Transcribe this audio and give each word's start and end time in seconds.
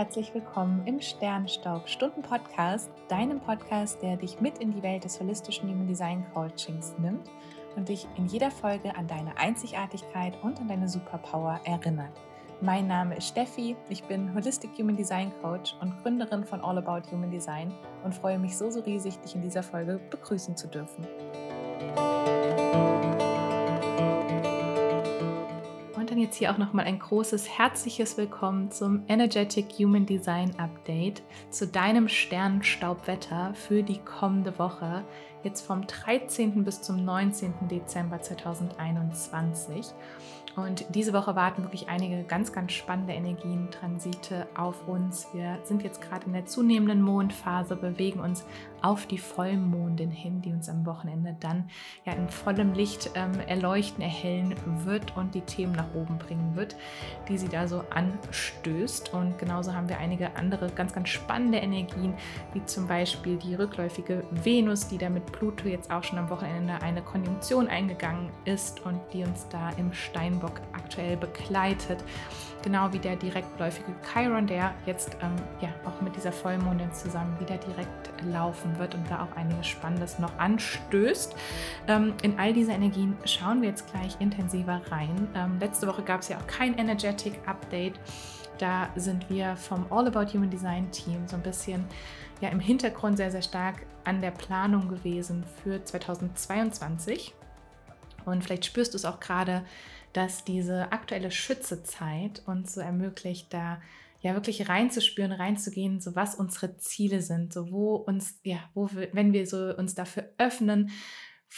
herzlich 0.00 0.32
willkommen 0.32 0.80
im 0.86 0.98
Sternstaub 0.98 1.86
Stunden 1.86 2.22
Podcast, 2.22 2.90
deinem 3.08 3.38
Podcast, 3.38 4.00
der 4.00 4.16
dich 4.16 4.40
mit 4.40 4.56
in 4.56 4.72
die 4.72 4.82
Welt 4.82 5.04
des 5.04 5.20
holistischen 5.20 5.68
Human 5.68 5.86
Design 5.86 6.24
Coachings 6.32 6.94
nimmt 6.96 7.28
und 7.76 7.90
dich 7.90 8.08
in 8.16 8.24
jeder 8.24 8.50
Folge 8.50 8.96
an 8.96 9.06
deine 9.06 9.36
Einzigartigkeit 9.36 10.42
und 10.42 10.58
an 10.58 10.68
deine 10.68 10.88
Superpower 10.88 11.60
erinnert. 11.64 12.18
Mein 12.62 12.86
Name 12.86 13.14
ist 13.18 13.28
Steffi, 13.28 13.76
ich 13.90 14.02
bin 14.04 14.34
Holistic 14.34 14.70
Human 14.78 14.96
Design 14.96 15.32
Coach 15.42 15.76
und 15.82 16.02
Gründerin 16.02 16.44
von 16.44 16.62
All 16.62 16.78
About 16.78 17.10
Human 17.10 17.30
Design 17.30 17.70
und 18.02 18.14
freue 18.14 18.38
mich 18.38 18.56
so, 18.56 18.70
so 18.70 18.80
riesig, 18.80 19.18
dich 19.18 19.34
in 19.34 19.42
dieser 19.42 19.62
Folge 19.62 20.00
begrüßen 20.08 20.56
zu 20.56 20.66
dürfen. 20.68 21.06
Jetzt 26.18 26.36
hier 26.36 26.50
auch 26.52 26.58
nochmal 26.58 26.86
ein 26.86 26.98
großes 26.98 27.58
herzliches 27.58 28.16
Willkommen 28.16 28.70
zum 28.70 29.04
Energetic 29.06 29.66
Human 29.78 30.06
Design 30.06 30.52
Update 30.58 31.22
zu 31.50 31.66
deinem 31.66 32.08
Sternenstaubwetter 32.08 33.54
für 33.54 33.82
die 33.82 33.98
kommende 33.98 34.58
Woche, 34.58 35.04
jetzt 35.42 35.66
vom 35.66 35.86
13. 35.86 36.64
bis 36.64 36.82
zum 36.82 37.04
19. 37.04 37.68
Dezember 37.68 38.20
2021. 38.20 39.94
Und 40.56 40.84
diese 40.94 41.12
Woche 41.12 41.36
warten 41.36 41.62
wirklich 41.62 41.88
einige 41.88 42.24
ganz, 42.24 42.52
ganz 42.52 42.72
spannende 42.72 43.12
Energien, 43.12 43.70
Transite 43.70 44.48
auf 44.56 44.88
uns. 44.88 45.28
Wir 45.32 45.58
sind 45.62 45.82
jetzt 45.82 46.00
gerade 46.00 46.26
in 46.26 46.32
der 46.32 46.46
zunehmenden 46.46 47.02
Mondphase, 47.02 47.76
bewegen 47.76 48.20
uns 48.20 48.44
auf 48.82 49.06
die 49.06 49.18
Vollmondin 49.18 50.10
hin, 50.10 50.42
die 50.42 50.52
uns 50.52 50.68
am 50.68 50.86
Wochenende 50.86 51.36
dann 51.38 51.68
ja 52.04 52.14
in 52.14 52.28
vollem 52.28 52.72
Licht 52.72 53.10
ähm, 53.14 53.38
erleuchten, 53.46 54.02
erhellen 54.02 54.54
wird 54.84 55.16
und 55.16 55.34
die 55.34 55.42
Themen 55.42 55.72
nach 55.72 55.94
oben 55.94 56.18
bringen 56.18 56.56
wird, 56.56 56.76
die 57.28 57.38
sie 57.38 57.48
da 57.48 57.68
so 57.68 57.84
anstößt. 57.90 59.14
Und 59.14 59.38
genauso 59.38 59.74
haben 59.74 59.88
wir 59.88 59.98
einige 59.98 60.34
andere 60.36 60.70
ganz, 60.70 60.92
ganz 60.92 61.10
spannende 61.10 61.58
Energien, 61.58 62.14
wie 62.54 62.64
zum 62.64 62.88
Beispiel 62.88 63.36
die 63.36 63.54
rückläufige 63.54 64.24
Venus, 64.30 64.88
die 64.88 64.98
da 64.98 65.08
mit 65.10 65.29
Pluto 65.30 65.68
jetzt 65.68 65.90
auch 65.90 66.04
schon 66.04 66.18
am 66.18 66.30
Wochenende 66.30 66.74
eine 66.82 67.02
Konjunktion 67.02 67.68
eingegangen 67.68 68.30
ist 68.44 68.84
und 68.84 69.00
die 69.12 69.24
uns 69.24 69.48
da 69.48 69.70
im 69.70 69.92
Steinbock 69.92 70.60
aktuell 70.72 71.16
begleitet 71.16 72.04
genau 72.62 72.92
wie 72.92 72.98
der 72.98 73.16
direktläufige 73.16 73.92
Chiron, 74.12 74.46
der 74.46 74.74
jetzt 74.86 75.16
ähm, 75.22 75.36
ja 75.60 75.68
auch 75.84 76.00
mit 76.00 76.16
dieser 76.16 76.32
Vollmondin 76.32 76.92
zusammen 76.92 77.38
wieder 77.40 77.56
direkt 77.56 78.12
laufen 78.24 78.78
wird 78.78 78.94
und 78.94 79.10
da 79.10 79.22
auch 79.24 79.36
einiges 79.36 79.66
Spannendes 79.66 80.18
noch 80.18 80.36
anstößt. 80.38 81.34
Ähm, 81.88 82.14
in 82.22 82.38
all 82.38 82.52
diese 82.52 82.72
Energien 82.72 83.16
schauen 83.24 83.62
wir 83.62 83.70
jetzt 83.70 83.90
gleich 83.90 84.16
intensiver 84.20 84.80
rein. 84.90 85.28
Ähm, 85.34 85.58
letzte 85.58 85.86
Woche 85.86 86.02
gab 86.02 86.20
es 86.20 86.28
ja 86.28 86.38
auch 86.38 86.46
kein 86.46 86.76
Energetic 86.78 87.34
Update. 87.46 87.98
Da 88.58 88.90
sind 88.94 89.30
wir 89.30 89.56
vom 89.56 89.86
All 89.90 90.06
About 90.06 90.32
Human 90.34 90.50
Design 90.50 90.90
Team 90.90 91.26
so 91.26 91.36
ein 91.36 91.42
bisschen 91.42 91.86
ja, 92.40 92.48
im 92.48 92.60
Hintergrund 92.60 93.16
sehr, 93.16 93.30
sehr 93.30 93.42
stark 93.42 93.86
an 94.04 94.20
der 94.20 94.30
Planung 94.30 94.88
gewesen 94.88 95.44
für 95.62 95.84
2022. 95.84 97.34
Und 98.24 98.44
vielleicht 98.44 98.64
spürst 98.64 98.94
du 98.94 98.96
es 98.96 99.04
auch 99.04 99.20
gerade, 99.20 99.64
dass 100.12 100.44
diese 100.44 100.92
aktuelle 100.92 101.30
Schützezeit 101.30 102.42
uns 102.46 102.74
so 102.74 102.80
ermöglicht, 102.80 103.52
da 103.52 103.80
ja 104.22 104.34
wirklich 104.34 104.68
reinzuspüren, 104.68 105.32
reinzugehen, 105.32 106.00
so 106.00 106.14
was 106.14 106.34
unsere 106.34 106.76
Ziele 106.76 107.22
sind, 107.22 107.52
so 107.52 107.70
wo 107.70 107.94
uns, 107.96 108.38
ja, 108.42 108.58
wo 108.74 108.90
wir, 108.92 109.08
wenn 109.12 109.32
wir 109.32 109.46
so 109.46 109.74
uns 109.76 109.94
dafür 109.94 110.24
öffnen, 110.36 110.90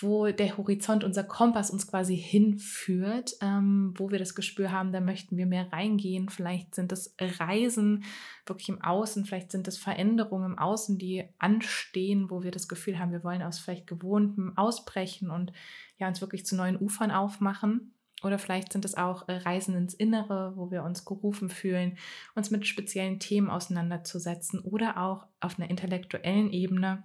wo 0.01 0.31
der 0.31 0.57
Horizont, 0.57 1.05
unser 1.05 1.23
Kompass 1.23 1.71
uns 1.71 1.87
quasi 1.87 2.17
hinführt, 2.17 3.33
ähm, 3.43 3.93
wo 3.97 4.11
wir 4.11 4.19
das 4.19 4.35
Gespür 4.35 4.73
haben, 4.73 4.93
da 4.93 5.01
möchten 5.01 5.37
wir 5.37 5.47
mehr 5.47 5.71
reingehen. 5.71 6.31
Vielleicht 6.31 6.75
sind 6.75 6.93
es 6.93 7.15
Reisen 7.21 8.05
wirklich 8.47 8.71
im 8.71 8.81
Außen, 8.81 9.27
vielleicht 9.27 9.53
sind 9.53 9.69
es 9.69 9.77
Veränderungen 9.77 10.53
im 10.53 10.59
Außen, 10.59 10.97
die 10.97 11.25
anstehen, 11.39 12.31
wo 12.31 12.43
wir 12.43 12.51
das 12.51 12.69
Gefühl 12.69 12.99
haben, 12.99 13.13
wir 13.13 13.23
wollen 13.23 13.43
aus 13.43 13.59
vielleicht 13.59 13.87
Gewohntem 13.87 14.57
ausbrechen 14.57 15.31
und 15.31 15.53
ja, 15.99 16.09
uns 16.09 16.21
wirklich 16.21 16.47
zu 16.47 16.57
neuen 16.57 16.79
Ufern 16.79 17.11
aufmachen. 17.11 17.95
Oder 18.23 18.39
vielleicht 18.39 18.73
sind 18.73 18.85
es 18.85 18.97
auch 18.97 19.29
äh, 19.29 19.33
Reisen 19.33 19.75
ins 19.75 19.95
Innere, 19.95 20.53
wo 20.57 20.71
wir 20.71 20.85
uns 20.85 21.05
gerufen 21.05 21.51
fühlen, 21.51 21.99
uns 22.35 22.51
mit 22.51 22.67
speziellen 22.67 23.19
Themen 23.19 23.51
auseinanderzusetzen 23.51 24.61
oder 24.61 24.97
auch 24.97 25.27
auf 25.41 25.59
einer 25.59 25.69
intellektuellen 25.69 26.51
Ebene 26.51 27.05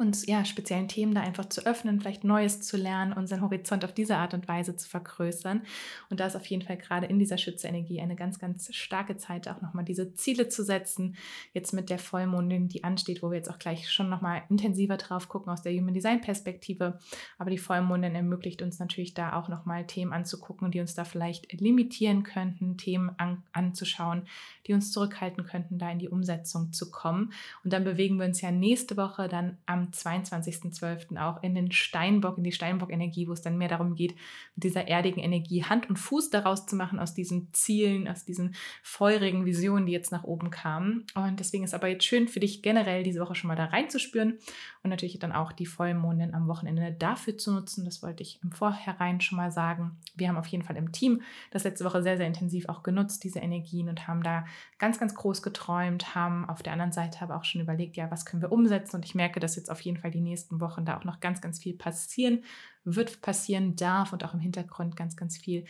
uns 0.00 0.26
ja 0.26 0.44
speziellen 0.44 0.88
Themen 0.88 1.14
da 1.14 1.20
einfach 1.20 1.46
zu 1.46 1.66
öffnen, 1.66 2.00
vielleicht 2.00 2.24
Neues 2.24 2.62
zu 2.62 2.76
lernen, 2.76 3.12
unseren 3.12 3.42
Horizont 3.42 3.84
auf 3.84 3.92
diese 3.92 4.16
Art 4.16 4.32
und 4.34 4.48
Weise 4.48 4.74
zu 4.76 4.88
vergrößern. 4.88 5.62
Und 6.08 6.20
da 6.20 6.26
ist 6.26 6.36
auf 6.36 6.46
jeden 6.46 6.62
Fall 6.62 6.78
gerade 6.78 7.06
in 7.06 7.18
dieser 7.18 7.38
Schütze-Energie 7.38 8.00
eine 8.00 8.16
ganz, 8.16 8.38
ganz 8.38 8.74
starke 8.74 9.18
Zeit, 9.18 9.46
auch 9.48 9.60
nochmal 9.60 9.84
diese 9.84 10.14
Ziele 10.14 10.48
zu 10.48 10.64
setzen. 10.64 11.16
Jetzt 11.52 11.72
mit 11.72 11.90
der 11.90 11.98
Vollmondin, 11.98 12.68
die 12.68 12.82
ansteht, 12.82 13.22
wo 13.22 13.30
wir 13.30 13.36
jetzt 13.36 13.50
auch 13.50 13.58
gleich 13.58 13.90
schon 13.90 14.08
nochmal 14.08 14.42
intensiver 14.48 14.96
drauf 14.96 15.28
gucken 15.28 15.52
aus 15.52 15.62
der 15.62 15.72
Human 15.72 15.94
Design 15.94 16.20
Perspektive. 16.20 16.98
Aber 17.38 17.50
die 17.50 17.58
Vollmondin 17.58 18.14
ermöglicht 18.14 18.62
uns 18.62 18.78
natürlich 18.78 19.14
da 19.14 19.34
auch 19.34 19.48
nochmal 19.48 19.86
Themen 19.86 20.12
anzugucken, 20.12 20.70
die 20.70 20.80
uns 20.80 20.94
da 20.94 21.04
vielleicht 21.04 21.52
limitieren 21.52 22.22
könnten, 22.22 22.78
Themen 22.78 23.10
an, 23.18 23.42
anzuschauen, 23.52 24.26
die 24.66 24.72
uns 24.72 24.92
zurückhalten 24.92 25.44
könnten, 25.44 25.78
da 25.78 25.90
in 25.90 25.98
die 25.98 26.08
Umsetzung 26.08 26.72
zu 26.72 26.90
kommen. 26.90 27.32
Und 27.64 27.72
dann 27.72 27.84
bewegen 27.84 28.18
wir 28.18 28.26
uns 28.26 28.40
ja 28.40 28.50
nächste 28.50 28.96
Woche 28.96 29.28
dann 29.28 29.58
am 29.70 29.90
22.12. 29.90 31.16
auch 31.16 31.42
in 31.42 31.54
den 31.54 31.70
Steinbock, 31.70 32.38
in 32.38 32.44
die 32.44 32.52
Steinbock-Energie, 32.52 33.28
wo 33.28 33.32
es 33.32 33.40
dann 33.40 33.56
mehr 33.56 33.68
darum 33.68 33.94
geht, 33.94 34.16
mit 34.56 34.64
dieser 34.64 34.88
erdigen 34.88 35.20
Energie 35.20 35.64
Hand 35.64 35.88
und 35.88 35.96
Fuß 35.96 36.30
daraus 36.30 36.66
zu 36.66 36.74
machen, 36.74 36.98
aus 36.98 37.14
diesen 37.14 37.52
Zielen, 37.52 38.08
aus 38.08 38.24
diesen 38.24 38.56
feurigen 38.82 39.46
Visionen, 39.46 39.86
die 39.86 39.92
jetzt 39.92 40.10
nach 40.10 40.24
oben 40.24 40.50
kamen. 40.50 41.06
Und 41.14 41.38
deswegen 41.38 41.62
ist 41.62 41.74
aber 41.74 41.86
jetzt 41.86 42.04
schön 42.04 42.26
für 42.26 42.40
dich 42.40 42.62
generell 42.62 43.04
diese 43.04 43.20
Woche 43.20 43.36
schon 43.36 43.48
mal 43.48 43.54
da 43.54 43.66
reinzuspüren 43.66 44.38
und 44.82 44.90
natürlich 44.90 45.18
dann 45.20 45.32
auch 45.32 45.52
die 45.52 45.66
Vollmondin 45.66 46.34
am 46.34 46.48
Wochenende 46.48 46.92
dafür 46.92 47.38
zu 47.38 47.52
nutzen. 47.52 47.84
Das 47.84 48.02
wollte 48.02 48.24
ich 48.24 48.40
im 48.42 48.50
Vorhinein 48.50 49.20
schon 49.20 49.36
mal 49.36 49.52
sagen. 49.52 49.98
Wir 50.16 50.28
haben 50.28 50.36
auf 50.36 50.48
jeden 50.48 50.64
Fall 50.64 50.76
im 50.76 50.90
Team 50.90 51.22
das 51.52 51.62
letzte 51.62 51.84
Woche 51.84 52.02
sehr, 52.02 52.16
sehr 52.16 52.26
intensiv 52.26 52.68
auch 52.68 52.82
genutzt, 52.82 53.22
diese 53.22 53.38
Energien 53.38 53.88
und 53.88 54.08
haben 54.08 54.24
da 54.24 54.44
ganz, 54.78 54.98
ganz 54.98 55.14
groß 55.14 55.42
geträumt, 55.42 56.16
haben 56.16 56.48
auf 56.48 56.62
der 56.62 56.72
anderen 56.72 56.92
Seite 56.92 57.22
aber 57.22 57.36
auch 57.36 57.44
schon 57.44 57.60
überlegt, 57.60 57.96
ja, 57.96 58.10
was 58.10 58.24
können 58.24 58.42
wir 58.42 58.50
umsetzen? 58.50 58.96
Und 58.96 59.04
ich 59.04 59.14
merke, 59.14 59.38
dass 59.38 59.59
jetzt 59.60 59.70
auf 59.70 59.80
jeden 59.80 59.98
Fall 59.98 60.10
die 60.10 60.20
nächsten 60.20 60.60
Wochen 60.60 60.84
da 60.84 60.98
auch 60.98 61.04
noch 61.04 61.20
ganz, 61.20 61.40
ganz 61.40 61.58
viel 61.60 61.74
passieren 61.74 62.44
wird, 62.84 63.20
passieren 63.22 63.76
darf 63.76 64.12
und 64.12 64.24
auch 64.24 64.34
im 64.34 64.40
Hintergrund 64.40 64.96
ganz, 64.96 65.16
ganz 65.16 65.38
viel 65.38 65.64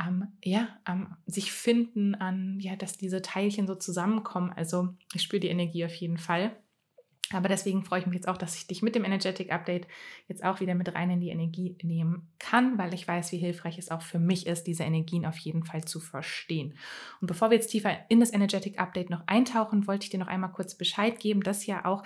ähm, 0.00 0.28
ja, 0.42 0.68
ähm, 0.88 1.14
sich 1.26 1.52
finden 1.52 2.14
an, 2.14 2.58
ja, 2.60 2.76
dass 2.76 2.96
diese 2.96 3.22
Teilchen 3.22 3.66
so 3.66 3.74
zusammenkommen. 3.74 4.52
Also 4.54 4.88
ich 5.14 5.22
spüre 5.22 5.40
die 5.40 5.48
Energie 5.48 5.84
auf 5.84 5.94
jeden 5.94 6.18
Fall. 6.18 6.56
Aber 7.32 7.48
deswegen 7.48 7.84
freue 7.84 8.00
ich 8.00 8.06
mich 8.06 8.16
jetzt 8.16 8.28
auch, 8.28 8.36
dass 8.36 8.54
ich 8.56 8.66
dich 8.66 8.82
mit 8.82 8.94
dem 8.94 9.04
Energetic 9.04 9.50
Update 9.50 9.88
jetzt 10.28 10.44
auch 10.44 10.60
wieder 10.60 10.74
mit 10.74 10.94
rein 10.94 11.10
in 11.10 11.20
die 11.20 11.30
Energie 11.30 11.76
nehmen 11.82 12.28
kann, 12.38 12.76
weil 12.76 12.92
ich 12.92 13.08
weiß, 13.08 13.32
wie 13.32 13.38
hilfreich 13.38 13.78
es 13.78 13.90
auch 13.90 14.02
für 14.02 14.18
mich 14.18 14.46
ist, 14.46 14.64
diese 14.64 14.84
Energien 14.84 15.24
auf 15.24 15.38
jeden 15.38 15.64
Fall 15.64 15.84
zu 15.84 16.00
verstehen. 16.00 16.74
Und 17.20 17.26
bevor 17.26 17.48
wir 17.48 17.56
jetzt 17.56 17.70
tiefer 17.70 17.98
in 18.10 18.20
das 18.20 18.32
Energetic 18.32 18.78
Update 18.78 19.08
noch 19.08 19.26
eintauchen, 19.26 19.86
wollte 19.86 20.04
ich 20.04 20.10
dir 20.10 20.18
noch 20.18 20.26
einmal 20.26 20.52
kurz 20.52 20.74
Bescheid 20.74 21.18
geben, 21.18 21.40
dass 21.40 21.64
ja 21.64 21.86
auch 21.86 22.02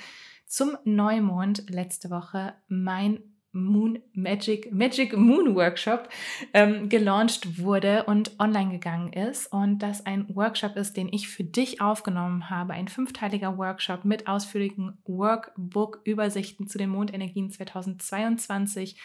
zum 0.48 0.76
Neumond 0.84 1.70
letzte 1.70 2.10
Woche 2.10 2.54
mein 2.66 3.20
Moon 3.52 3.98
Magic, 4.12 4.72
Magic 4.72 5.16
Moon 5.16 5.54
Workshop 5.54 6.08
ähm, 6.52 6.88
gelauncht 6.88 7.58
wurde 7.58 8.04
und 8.04 8.38
online 8.38 8.72
gegangen 8.72 9.12
ist. 9.12 9.52
Und 9.52 9.78
das 9.78 10.04
ein 10.04 10.34
Workshop 10.34 10.76
ist, 10.76 10.96
den 10.96 11.08
ich 11.12 11.28
für 11.28 11.44
dich 11.44 11.80
aufgenommen 11.80 12.50
habe. 12.50 12.74
Ein 12.74 12.88
fünfteiliger 12.88 13.56
Workshop 13.56 14.04
mit 14.04 14.26
ausführlichen 14.28 14.98
Workbook-Übersichten 15.04 16.66
zu 16.66 16.78
den 16.78 16.90
Mondenergien 16.90 17.50
2022 17.50 18.96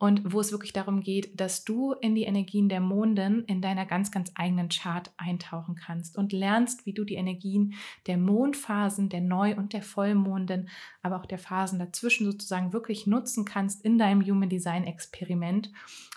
und 0.00 0.32
wo 0.32 0.40
es 0.40 0.50
wirklich 0.50 0.72
darum 0.72 1.02
geht, 1.02 1.38
dass 1.38 1.62
du 1.62 1.92
in 1.92 2.14
die 2.14 2.22
Energien 2.22 2.70
der 2.70 2.80
Monden 2.80 3.44
in 3.44 3.60
deiner 3.60 3.84
ganz, 3.84 4.10
ganz 4.10 4.32
eigenen 4.34 4.70
Chart 4.70 5.12
eintauchen 5.18 5.74
kannst 5.74 6.16
und 6.16 6.32
lernst, 6.32 6.86
wie 6.86 6.94
du 6.94 7.04
die 7.04 7.16
Energien 7.16 7.74
der 8.06 8.16
Mondphasen, 8.16 9.10
der 9.10 9.20
Neu- 9.20 9.54
und 9.56 9.74
der 9.74 9.82
Vollmonden, 9.82 10.70
aber 11.02 11.16
auch 11.16 11.26
der 11.26 11.38
Phasen 11.38 11.78
dazwischen 11.78 12.24
sozusagen 12.24 12.72
wirklich 12.72 13.06
nutzen 13.06 13.44
kannst 13.44 13.84
in 13.84 13.98
deinem 13.98 14.22
Human 14.22 14.48
Design 14.48 14.84
Experiment, 14.84 15.70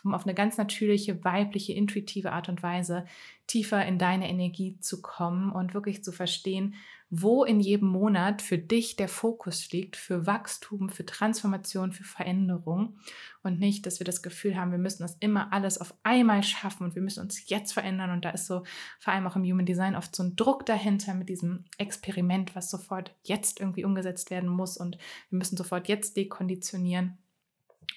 um 0.06 0.14
auf 0.14 0.24
eine 0.24 0.34
ganz 0.34 0.58
natürliche, 0.58 1.22
weibliche, 1.26 1.74
intuitive 1.74 2.32
Art 2.32 2.48
und 2.48 2.64
Weise 2.64 3.06
tiefer 3.48 3.86
in 3.86 3.98
deine 3.98 4.30
Energie 4.30 4.80
zu 4.80 5.02
kommen 5.02 5.52
und 5.52 5.74
wirklich 5.74 6.04
zu 6.04 6.12
verstehen, 6.12 6.76
wo 7.16 7.44
in 7.44 7.60
jedem 7.60 7.90
Monat 7.90 8.42
für 8.42 8.58
dich 8.58 8.96
der 8.96 9.08
Fokus 9.08 9.72
liegt, 9.72 9.98
für 9.98 10.26
Wachstum, 10.26 10.90
für 10.90 11.06
Transformation, 11.06 11.92
für 11.92 12.04
Veränderung. 12.04 12.98
Und 13.44 13.60
nicht, 13.60 13.86
dass 13.86 14.00
wir 14.00 14.06
das 14.06 14.24
Gefühl 14.24 14.56
haben, 14.56 14.72
wir 14.72 14.80
müssen 14.80 15.04
das 15.04 15.16
immer 15.20 15.54
alles 15.54 15.78
auf 15.78 15.94
einmal 16.02 16.42
schaffen 16.42 16.86
und 16.86 16.96
wir 16.96 17.04
müssen 17.04 17.22
uns 17.22 17.48
jetzt 17.50 17.72
verändern. 17.72 18.10
Und 18.10 18.26
da 18.26 18.32
ist 18.32 18.48
so 18.48 18.64
vor 19.00 19.14
allem 19.14 19.28
auch 19.28 19.36
im 19.36 19.44
Human 19.44 19.68
Design 19.68 19.96
oft 19.96 20.16
so 20.16 20.24
ein 20.24 20.36
Druck 20.36 20.66
dahinter 20.66 21.14
mit 21.14 21.30
diesem 21.30 21.66
Experiment, 21.78 22.56
was 22.56 22.72
sofort 22.72 23.14
jetzt 23.22 23.60
irgendwie 23.60 23.86
umgesetzt 23.86 24.32
werden 24.32 24.50
muss. 24.50 24.76
Und 24.78 24.98
wir 25.30 25.38
müssen 25.38 25.56
sofort 25.56 25.88
jetzt 25.88 26.18
dekonditionieren. 26.18 27.20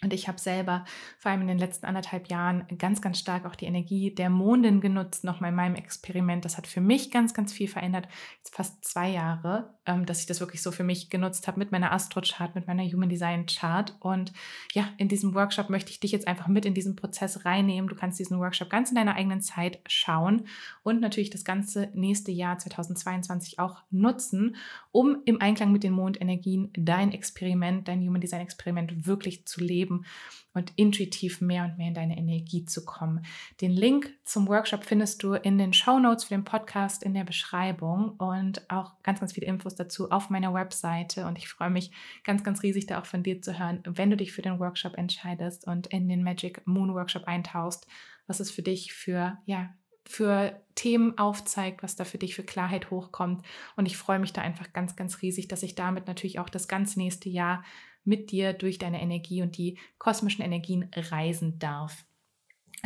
Und 0.02 0.12
ich 0.12 0.28
habe 0.28 0.38
selber 0.38 0.84
vor 1.18 1.30
allem 1.30 1.42
in 1.42 1.48
den 1.48 1.58
letzten 1.58 1.86
anderthalb 1.86 2.28
Jahren 2.28 2.66
ganz, 2.78 3.00
ganz 3.00 3.18
stark 3.18 3.46
auch 3.46 3.56
die 3.56 3.64
Energie 3.64 4.14
der 4.14 4.28
Mondin 4.28 4.80
genutzt, 4.80 5.24
nochmal 5.24 5.50
in 5.50 5.56
meinem 5.56 5.74
Experiment. 5.74 6.44
Das 6.44 6.58
hat 6.58 6.66
für 6.66 6.80
mich 6.80 7.10
ganz, 7.10 7.32
ganz 7.32 7.52
viel 7.52 7.68
verändert. 7.68 8.06
Jetzt 8.38 8.54
fast 8.54 8.84
zwei 8.84 9.08
Jahre, 9.08 9.74
ähm, 9.86 10.04
dass 10.04 10.20
ich 10.20 10.26
das 10.26 10.40
wirklich 10.40 10.62
so 10.62 10.70
für 10.70 10.84
mich 10.84 11.08
genutzt 11.08 11.48
habe 11.48 11.58
mit 11.58 11.72
meiner 11.72 11.92
Astro-Chart, 11.92 12.54
mit 12.54 12.66
meiner 12.66 12.84
Human 12.84 13.08
Design 13.08 13.46
Chart. 13.46 13.96
Und 14.00 14.32
ja, 14.72 14.88
in 14.98 15.08
diesem 15.08 15.34
Workshop 15.34 15.70
möchte 15.70 15.90
ich 15.90 16.00
dich 16.00 16.12
jetzt 16.12 16.28
einfach 16.28 16.48
mit 16.48 16.66
in 16.66 16.74
diesen 16.74 16.94
Prozess 16.94 17.44
reinnehmen. 17.46 17.88
Du 17.88 17.96
kannst 17.96 18.18
diesen 18.18 18.38
Workshop 18.38 18.68
ganz 18.68 18.90
in 18.90 18.96
deiner 18.96 19.14
eigenen 19.14 19.40
Zeit 19.40 19.80
schauen 19.86 20.46
und 20.82 21.00
natürlich 21.00 21.30
das 21.30 21.44
ganze 21.44 21.90
nächste 21.94 22.32
Jahr 22.32 22.58
2022 22.58 23.58
auch 23.58 23.82
nutzen, 23.90 24.56
um 24.92 25.22
im 25.24 25.40
Einklang 25.40 25.72
mit 25.72 25.84
den 25.84 25.92
Mondenergien 25.92 26.70
dein 26.74 27.12
Experiment, 27.12 27.88
dein 27.88 28.00
Human 28.00 28.20
Design 28.20 28.42
Experiment 28.42 29.06
wirklich 29.06 29.46
zu 29.46 29.60
leben 29.60 29.85
leben 29.86 30.04
und 30.52 30.72
intuitiv 30.76 31.40
mehr 31.40 31.64
und 31.64 31.76
mehr 31.76 31.88
in 31.88 31.94
deine 31.94 32.16
Energie 32.16 32.64
zu 32.64 32.84
kommen. 32.84 33.24
Den 33.60 33.70
Link 33.70 34.12
zum 34.24 34.48
Workshop 34.48 34.84
findest 34.84 35.22
du 35.22 35.34
in 35.34 35.58
den 35.58 35.72
Show 35.72 35.98
Notes 35.98 36.24
für 36.24 36.34
den 36.34 36.44
Podcast 36.44 37.02
in 37.02 37.14
der 37.14 37.24
Beschreibung 37.24 38.10
und 38.18 38.68
auch 38.70 38.92
ganz, 39.02 39.20
ganz 39.20 39.34
viele 39.34 39.46
Infos 39.46 39.74
dazu 39.74 40.10
auf 40.10 40.30
meiner 40.30 40.54
Webseite. 40.54 41.26
Und 41.26 41.36
ich 41.36 41.48
freue 41.48 41.70
mich 41.70 41.90
ganz, 42.24 42.42
ganz 42.42 42.62
riesig, 42.62 42.86
da 42.86 43.00
auch 43.00 43.06
von 43.06 43.22
dir 43.22 43.42
zu 43.42 43.58
hören, 43.58 43.82
wenn 43.84 44.10
du 44.10 44.16
dich 44.16 44.32
für 44.32 44.42
den 44.42 44.58
Workshop 44.58 44.96
entscheidest 44.96 45.66
und 45.66 45.88
in 45.88 46.08
den 46.08 46.22
Magic 46.22 46.66
Moon 46.66 46.94
Workshop 46.94 47.24
eintauchst, 47.24 47.86
was 48.26 48.40
es 48.40 48.50
für 48.50 48.62
dich 48.62 48.94
für, 48.94 49.38
ja, 49.44 49.74
für 50.08 50.62
Themen 50.76 51.18
aufzeigt, 51.18 51.82
was 51.82 51.96
da 51.96 52.04
für 52.04 52.18
dich 52.18 52.34
für 52.34 52.44
Klarheit 52.44 52.90
hochkommt. 52.90 53.44
Und 53.76 53.86
ich 53.86 53.96
freue 53.96 54.20
mich 54.20 54.32
da 54.32 54.40
einfach 54.40 54.72
ganz, 54.72 54.96
ganz 54.96 55.20
riesig, 55.20 55.48
dass 55.48 55.64
ich 55.64 55.74
damit 55.74 56.06
natürlich 56.06 56.38
auch 56.38 56.48
das 56.48 56.68
ganz 56.68 56.96
nächste 56.96 57.28
Jahr 57.28 57.64
mit 58.06 58.30
dir 58.30 58.52
durch 58.52 58.78
deine 58.78 59.02
Energie 59.02 59.42
und 59.42 59.58
die 59.58 59.78
kosmischen 59.98 60.44
Energien 60.44 60.90
reisen 60.94 61.58
darf. 61.58 62.04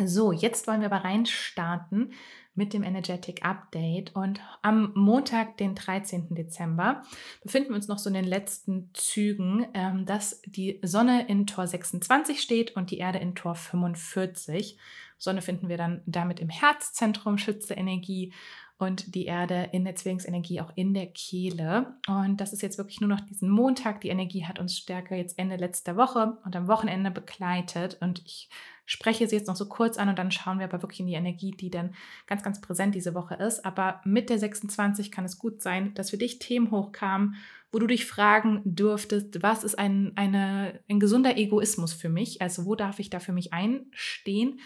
So, 0.05 0.33
jetzt 0.33 0.67
wollen 0.67 0.81
wir 0.81 0.91
aber 0.91 1.05
reinstarten 1.05 2.13
mit 2.55 2.73
dem 2.73 2.83
Energetic 2.83 3.45
Update. 3.45 4.15
Und 4.15 4.41
am 4.63 4.93
Montag, 4.95 5.57
den 5.57 5.75
13. 5.75 6.35
Dezember, 6.35 7.03
befinden 7.43 7.71
wir 7.71 7.77
uns 7.77 7.89
noch 7.89 7.99
so 7.99 8.09
in 8.09 8.15
den 8.15 8.25
letzten 8.25 8.91
Zügen, 8.95 9.67
ähm, 9.75 10.07
dass 10.07 10.43
die 10.47 10.81
Sonne 10.83 11.27
in 11.29 11.47
Tor 11.47 11.67
26 11.67 12.41
steht 12.41 12.77
und 12.77 12.91
die 12.91 12.99
Erde 12.99 13.19
in 13.19 13.35
Tor 13.35 13.55
45. 13.55 14.79
Sonne 15.19 15.43
finden 15.43 15.69
wir 15.69 15.77
dann 15.77 16.03
damit 16.07 16.41
im 16.41 16.49
Herzzentrum, 16.49 17.39
schütze 17.39 17.75
Energie 17.75 18.33
und 18.81 19.15
die 19.15 19.27
Erde 19.27 19.69
in 19.73 19.85
der 19.85 19.95
Zwillingsenergie 19.95 20.63
auch 20.63 20.73
in 20.75 20.95
der 20.95 21.07
Kehle. 21.07 21.95
Und 22.09 22.41
das 22.41 22.55
ist 22.55 22.63
jetzt 22.63 22.79
wirklich 22.79 23.03
nur 23.03 23.11
noch 23.11 23.21
diesen 23.21 23.51
Montag. 23.51 24.01
Die 24.01 24.09
Energie 24.09 24.47
hat 24.47 24.59
uns 24.59 24.79
stärker 24.79 25.17
jetzt 25.17 25.39
Ende 25.39 25.57
letzter 25.57 25.97
Woche 25.97 26.39
und 26.47 26.57
am 26.57 26.67
Wochenende 26.67 27.11
begleitet. 27.11 27.99
Und 28.01 28.23
ich 28.25 28.49
spreche 28.87 29.29
sie 29.29 29.37
jetzt 29.37 29.49
noch 29.49 29.57
so 29.57 29.69
kurz 29.69 29.99
an 29.99 30.09
und 30.09 30.19
dann 30.19 30.31
schauen 30.31 30.59
wir 30.59 30.65
aber 30.65 30.81
wirklich 30.81 31.01
in 31.01 31.07
die 31.07 31.15
Energie, 31.15 31.51
die 31.51 31.71
dann 31.71 31.95
ganz, 32.27 32.43
ganz 32.43 32.63
präsent 32.63 32.95
diese 32.95 33.15
Woche 33.15 33.35
ist. 33.35 33.67
Aber 33.67 34.01
mit 34.05 34.31
der 34.31 34.39
26 34.39 35.13
kann 35.13 35.27
es 35.27 35.39
gut 35.39 35.61
sein, 35.61 35.93
dass 35.93 36.09
für 36.09 36.19
dich 36.19 36.39
Themen 36.39 36.71
hochkamen, 36.71 37.35
wo 37.71 37.79
du 37.79 37.87
dich 37.87 38.07
fragen 38.07 38.63
dürftest, 38.65 39.43
was 39.43 39.63
ist 39.63 39.79
ein, 39.79 40.13
eine, 40.17 40.81
ein 40.89 41.01
gesunder 41.01 41.37
Egoismus 41.37 41.93
für 41.93 42.09
mich? 42.09 42.41
Also 42.41 42.65
wo 42.65 42.75
darf 42.77 42.99
ich 42.99 43.11
da 43.11 43.21
für 43.21 43.33
mich 43.33 43.53
einstehen? 43.53 44.59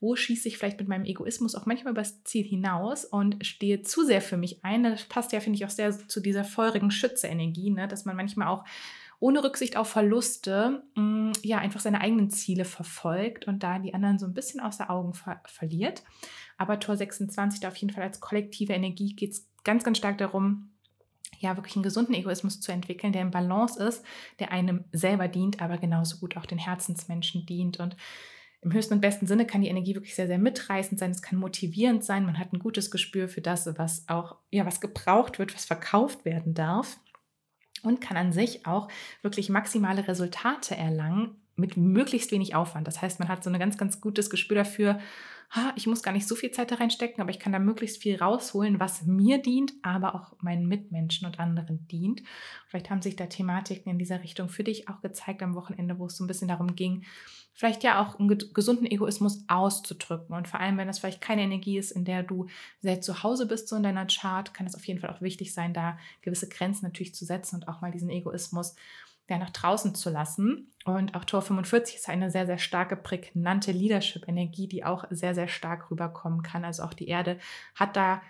Wo 0.00 0.14
schieße 0.14 0.48
ich 0.48 0.58
vielleicht 0.58 0.78
mit 0.78 0.88
meinem 0.88 1.04
Egoismus 1.04 1.54
auch 1.54 1.66
manchmal 1.66 1.92
übers 1.92 2.22
Ziel 2.24 2.44
hinaus 2.44 3.04
und 3.04 3.44
stehe 3.44 3.82
zu 3.82 4.04
sehr 4.04 4.20
für 4.20 4.36
mich 4.36 4.64
ein. 4.64 4.82
Das 4.82 5.04
passt 5.04 5.32
ja, 5.32 5.40
finde 5.40 5.56
ich, 5.56 5.64
auch 5.64 5.70
sehr 5.70 6.06
zu 6.08 6.20
dieser 6.20 6.44
feurigen 6.44 6.90
Schütze-Energie, 6.90 7.70
ne? 7.70 7.88
dass 7.88 8.04
man 8.04 8.16
manchmal 8.16 8.48
auch 8.48 8.64
ohne 9.18 9.42
Rücksicht 9.42 9.76
auf 9.76 9.88
Verluste 9.88 10.82
mh, 10.94 11.02
mm, 11.02 11.32
ja 11.42 11.58
einfach 11.58 11.80
seine 11.80 12.00
eigenen 12.00 12.30
Ziele 12.30 12.64
verfolgt 12.64 13.46
und 13.46 13.62
da 13.62 13.78
die 13.78 13.94
anderen 13.94 14.18
so 14.18 14.26
ein 14.26 14.34
bisschen 14.34 14.60
außer 14.60 14.90
Augen 14.90 15.14
ver 15.14 15.40
verliert. 15.46 16.02
Aber 16.58 16.78
Tor 16.78 16.96
26 16.96 17.60
da 17.60 17.68
auf 17.68 17.76
jeden 17.76 17.92
Fall 17.92 18.02
als 18.02 18.20
kollektive 18.20 18.74
Energie 18.74 19.14
geht 19.14 19.32
es 19.32 19.48
ganz, 19.64 19.84
ganz 19.84 19.98
stark 19.98 20.18
darum, 20.18 20.70
ja, 21.38 21.56
wirklich 21.56 21.76
einen 21.76 21.82
gesunden 21.82 22.14
Egoismus 22.14 22.60
zu 22.60 22.72
entwickeln, 22.72 23.12
der 23.12 23.22
im 23.22 23.30
Balance 23.30 23.82
ist, 23.82 24.04
der 24.38 24.52
einem 24.52 24.84
selber 24.92 25.28
dient, 25.28 25.60
aber 25.60 25.76
genauso 25.76 26.18
gut 26.18 26.36
auch 26.36 26.46
den 26.46 26.58
Herzensmenschen 26.58 27.44
dient. 27.46 27.78
Und 27.78 27.96
im 28.62 28.72
höchsten 28.72 28.94
und 28.94 29.00
besten 29.00 29.26
Sinne 29.26 29.46
kann 29.46 29.60
die 29.60 29.68
Energie 29.68 29.94
wirklich 29.94 30.14
sehr, 30.14 30.26
sehr 30.26 30.38
mitreißend 30.38 30.98
sein. 30.98 31.10
Es 31.10 31.22
kann 31.22 31.38
motivierend 31.38 32.04
sein. 32.04 32.24
Man 32.24 32.38
hat 32.38 32.52
ein 32.52 32.58
gutes 32.58 32.90
Gespür 32.90 33.28
für 33.28 33.40
das, 33.40 33.66
was 33.78 34.08
auch, 34.08 34.36
ja, 34.50 34.66
was 34.66 34.80
gebraucht 34.80 35.38
wird, 35.38 35.54
was 35.54 35.64
verkauft 35.64 36.24
werden 36.24 36.54
darf. 36.54 36.98
Und 37.82 38.00
kann 38.00 38.16
an 38.16 38.32
sich 38.32 38.66
auch 38.66 38.88
wirklich 39.22 39.48
maximale 39.50 40.08
Resultate 40.08 40.76
erlangen 40.76 41.36
mit 41.56 41.76
möglichst 41.76 42.30
wenig 42.30 42.54
Aufwand. 42.54 42.86
Das 42.86 43.02
heißt, 43.02 43.18
man 43.18 43.28
hat 43.28 43.42
so 43.42 43.50
ein 43.50 43.58
ganz, 43.58 43.78
ganz 43.78 44.00
gutes 44.00 44.30
Gespür 44.30 44.56
dafür, 44.56 44.98
ha, 45.50 45.72
ich 45.76 45.86
muss 45.86 46.02
gar 46.02 46.12
nicht 46.12 46.26
so 46.26 46.34
viel 46.34 46.50
Zeit 46.50 46.70
da 46.70 46.76
reinstecken, 46.76 47.20
aber 47.20 47.30
ich 47.30 47.38
kann 47.38 47.52
da 47.52 47.58
möglichst 47.58 48.02
viel 48.02 48.16
rausholen, 48.16 48.80
was 48.80 49.02
mir 49.06 49.38
dient, 49.38 49.72
aber 49.82 50.14
auch 50.14 50.34
meinen 50.42 50.66
Mitmenschen 50.66 51.26
und 51.26 51.38
anderen 51.38 51.86
dient. 51.88 52.22
Vielleicht 52.66 52.90
haben 52.90 53.02
sich 53.02 53.16
da 53.16 53.26
Thematiken 53.26 53.90
in 53.90 53.98
dieser 53.98 54.22
Richtung 54.22 54.48
für 54.48 54.64
dich 54.64 54.88
auch 54.88 55.00
gezeigt 55.00 55.42
am 55.42 55.54
Wochenende, 55.54 55.98
wo 55.98 56.06
es 56.06 56.16
so 56.16 56.24
ein 56.24 56.26
bisschen 56.26 56.48
darum 56.48 56.74
ging, 56.74 57.04
vielleicht 57.56 57.82
ja 57.84 58.02
auch 58.02 58.18
einen 58.18 58.36
gesunden 58.52 58.86
Egoismus 58.86 59.44
auszudrücken. 59.48 60.36
Und 60.36 60.46
vor 60.46 60.60
allem, 60.60 60.76
wenn 60.76 60.88
das 60.88 60.98
vielleicht 60.98 61.22
keine 61.22 61.42
Energie 61.42 61.78
ist, 61.78 61.90
in 61.90 62.04
der 62.04 62.22
du 62.22 62.46
sehr 62.80 63.00
zu 63.00 63.22
Hause 63.22 63.46
bist, 63.46 63.68
so 63.68 63.76
in 63.76 63.82
deiner 63.82 64.06
Chart, 64.06 64.52
kann 64.52 64.66
es 64.66 64.74
auf 64.74 64.86
jeden 64.86 65.00
Fall 65.00 65.10
auch 65.10 65.22
wichtig 65.22 65.54
sein, 65.54 65.72
da 65.72 65.98
gewisse 66.20 66.48
Grenzen 66.48 66.84
natürlich 66.84 67.14
zu 67.14 67.24
setzen 67.24 67.56
und 67.56 67.68
auch 67.68 67.80
mal 67.80 67.90
diesen 67.90 68.10
Egoismus 68.10 68.74
ja, 69.28 69.38
nach 69.38 69.50
draußen 69.50 69.94
zu 69.94 70.10
lassen. 70.10 70.72
Und 70.84 71.14
auch 71.14 71.24
Tor 71.24 71.42
45 71.42 71.96
ist 71.96 72.08
eine 72.08 72.30
sehr, 72.30 72.46
sehr 72.46 72.58
starke, 72.58 72.96
prägnante 72.96 73.72
Leadership-Energie, 73.72 74.68
die 74.68 74.84
auch 74.84 75.04
sehr, 75.10 75.34
sehr 75.34 75.48
stark 75.48 75.90
rüberkommen 75.90 76.42
kann. 76.42 76.64
Also 76.64 76.84
auch 76.84 76.94
die 76.94 77.08
Erde 77.08 77.38
hat 77.74 77.96
da 77.96 78.22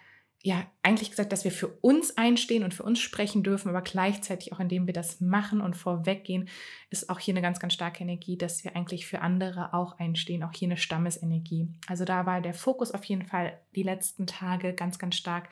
ja 0.42 0.64
eigentlich 0.82 1.10
gesagt, 1.10 1.32
dass 1.32 1.44
wir 1.44 1.50
für 1.50 1.66
uns 1.66 2.16
einstehen 2.16 2.62
und 2.62 2.72
für 2.72 2.84
uns 2.84 3.00
sprechen 3.00 3.42
dürfen, 3.42 3.68
aber 3.68 3.82
gleichzeitig 3.82 4.52
auch 4.52 4.60
indem 4.60 4.86
wir 4.86 4.94
das 4.94 5.20
machen 5.20 5.60
und 5.60 5.74
vorweggehen, 5.74 6.48
ist 6.88 7.10
auch 7.10 7.18
hier 7.18 7.34
eine 7.34 7.42
ganz, 7.42 7.58
ganz 7.58 7.74
starke 7.74 8.02
Energie, 8.02 8.38
dass 8.38 8.62
wir 8.62 8.76
eigentlich 8.76 9.06
für 9.06 9.22
andere 9.22 9.74
auch 9.74 9.98
einstehen, 9.98 10.44
auch 10.44 10.52
hier 10.52 10.68
eine 10.68 10.76
Stammesenergie. 10.76 11.68
Also 11.88 12.04
da 12.04 12.26
war 12.26 12.40
der 12.40 12.54
Fokus 12.54 12.92
auf 12.92 13.04
jeden 13.04 13.26
Fall 13.26 13.58
die 13.74 13.82
letzten 13.82 14.26
Tage 14.26 14.72
ganz, 14.72 14.98
ganz 14.98 15.16
stark 15.16 15.48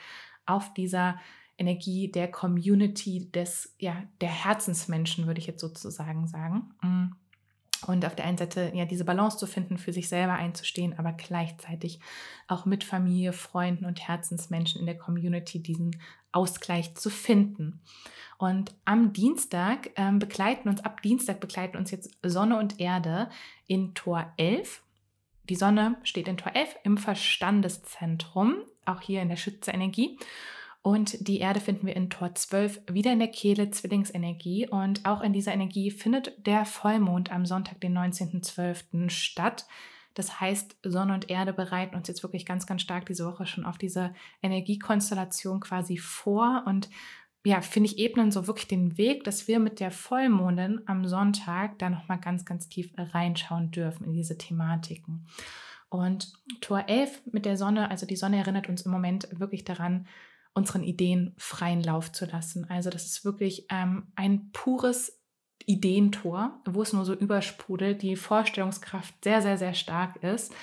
auf 0.47 0.73
dieser 0.75 1.19
Energie 1.59 2.11
der 2.11 2.31
Community, 2.31 3.31
des, 3.31 3.75
ja, 3.79 4.03
der 4.21 4.31
Herzensmenschen, 4.31 5.27
würde 5.27 5.41
ich 5.41 5.47
jetzt 5.47 5.61
sozusagen 5.61 6.27
sagen. 6.27 6.75
Mm. 6.83 7.13
Und 7.87 8.07
auf 8.07 8.17
der 8.17 8.25
einen 8.25 8.39
Seite 8.39 8.73
ja 8.75 8.87
diese 8.87 9.05
Balance 9.05 9.37
zu 9.37 9.47
finden, 9.47 9.77
für 9.77 9.93
sich 9.93 10.09
selber 10.09 10.33
einzustehen, 10.33 10.99
aber 10.99 11.13
gleichzeitig 11.13 12.01
auch 12.49 12.65
mit 12.65 12.83
Familie, 12.83 13.33
Freunden 13.33 13.85
und 13.85 14.09
Herzensmenschen 14.09 14.81
in 14.81 14.87
der 14.87 14.97
Community 14.97 15.63
diesen 15.63 16.01
Ausgleich 16.33 16.95
zu 16.95 17.11
finden. 17.11 17.81
Und 18.39 18.75
am 18.85 19.13
Dienstag 19.13 19.91
ähm, 19.97 20.19
begleiten 20.19 20.69
uns, 20.69 20.85
ab 20.85 21.03
Dienstag 21.03 21.41
begleiten 21.41 21.77
uns 21.77 21.91
jetzt 21.91 22.17
Sonne 22.23 22.59
und 22.59 22.81
Erde 22.81 23.29
in 23.67 23.95
Tor 23.95 24.33
11. 24.37 24.83
Die 25.49 25.57
Sonne 25.57 25.97
steht 26.03 26.27
in 26.27 26.37
Tor 26.37 26.55
11 26.55 26.77
im 26.85 26.99
Verstandeszentrum, 26.99 28.57
auch 28.87 29.01
hier 29.01 29.23
in 29.23 29.29
der 29.29 29.37
Schütze-Energie. 29.37 30.19
Und 30.85 31.27
die 31.27 31.39
Erde 31.39 31.61
finden 31.61 31.87
wir 31.87 31.97
in 31.97 32.11
Tor 32.11 32.35
12 32.35 32.83
wieder 32.93 33.11
in 33.11 33.19
der 33.19 33.29
Kehle 33.29 33.71
Zwillingsenergie. 33.71 34.69
Und 34.69 35.07
auch 35.07 35.23
in 35.23 35.33
dieser 35.33 35.55
Energie 35.55 35.91
findet 35.91 36.47
der 36.47 36.67
Vollmond 36.67 37.33
am 37.33 37.47
Sonntag, 37.47 37.81
den 37.81 37.97
19.12. 37.97 39.09
statt. 39.09 39.65
Das 40.13 40.41
heißt, 40.41 40.77
Sonne 40.83 41.15
und 41.15 41.31
Erde 41.31 41.55
bereiten 41.55 41.97
uns 41.97 42.07
jetzt 42.07 42.23
wirklich 42.23 42.45
ganz, 42.45 42.67
ganz 42.67 42.83
stark 42.83 43.07
diese 43.07 43.25
Woche 43.25 43.47
schon 43.47 43.65
auf 43.65 43.79
diese 43.79 44.13
Energiekonstellation 44.43 45.61
quasi 45.61 45.97
vor. 45.97 46.65
Und 46.67 46.91
ja, 47.47 47.63
finde 47.63 47.89
ich, 47.89 47.99
ebnen 47.99 48.31
so 48.31 48.47
wirklich 48.47 48.69
den 48.69 48.99
Weg, 48.99 49.25
dass 49.25 49.49
wir 49.49 49.61
mit 49.61 49.81
der 49.81 49.91
Vollmondin 49.91 50.83
am 50.85 51.09
Sonntag 51.09 51.79
da 51.79 51.89
nochmal 51.89 52.21
ganz, 52.21 52.45
ganz 52.45 52.69
tief 52.69 52.93
reinschauen 52.99 53.71
dürfen 53.71 54.05
in 54.05 54.13
diese 54.13 54.37
Thematiken. 54.37 55.27
Und 55.89 56.35
Tor 56.61 56.85
11 56.89 57.23
mit 57.33 57.47
der 57.47 57.57
Sonne, 57.57 57.91
also 57.91 58.05
die 58.05 58.17
Sonne 58.17 58.37
erinnert 58.37 58.69
uns 58.69 58.83
im 58.83 58.93
Moment 58.93 59.29
wirklich 59.33 59.65
daran, 59.65 60.07
unseren 60.55 60.85
Ideen 60.85 61.35
freien 61.37 61.83
Lauf 61.83 62.13
zu 62.13 62.27
lassen. 62.27 62.65
Also 62.71 62.91
das 62.91 63.05
ist 63.05 63.25
wirklich 63.25 63.67
ähm, 63.71 64.07
ein 64.15 64.51
pures 64.53 65.21
Ideentor, 65.67 66.61
wo 66.67 66.83
es 66.83 66.93
nur 66.93 67.05
so 67.05 67.15
übersprudelt, 67.15 68.03
die 68.03 68.17
Vorstellungskraft 68.17 69.15
sehr, 69.25 69.43
sehr, 69.43 69.59
sehr 69.59 69.75
stark 69.75 70.23
ist 70.23 70.55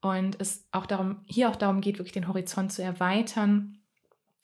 und 0.00 0.40
es 0.40 0.66
auch 0.70 0.86
darum, 0.86 1.22
hier 1.26 1.48
auch 1.50 1.56
darum 1.56 1.80
geht, 1.80 1.98
wirklich 1.98 2.12
den 2.12 2.28
Horizont 2.28 2.72
zu 2.72 2.82
erweitern, 2.82 3.78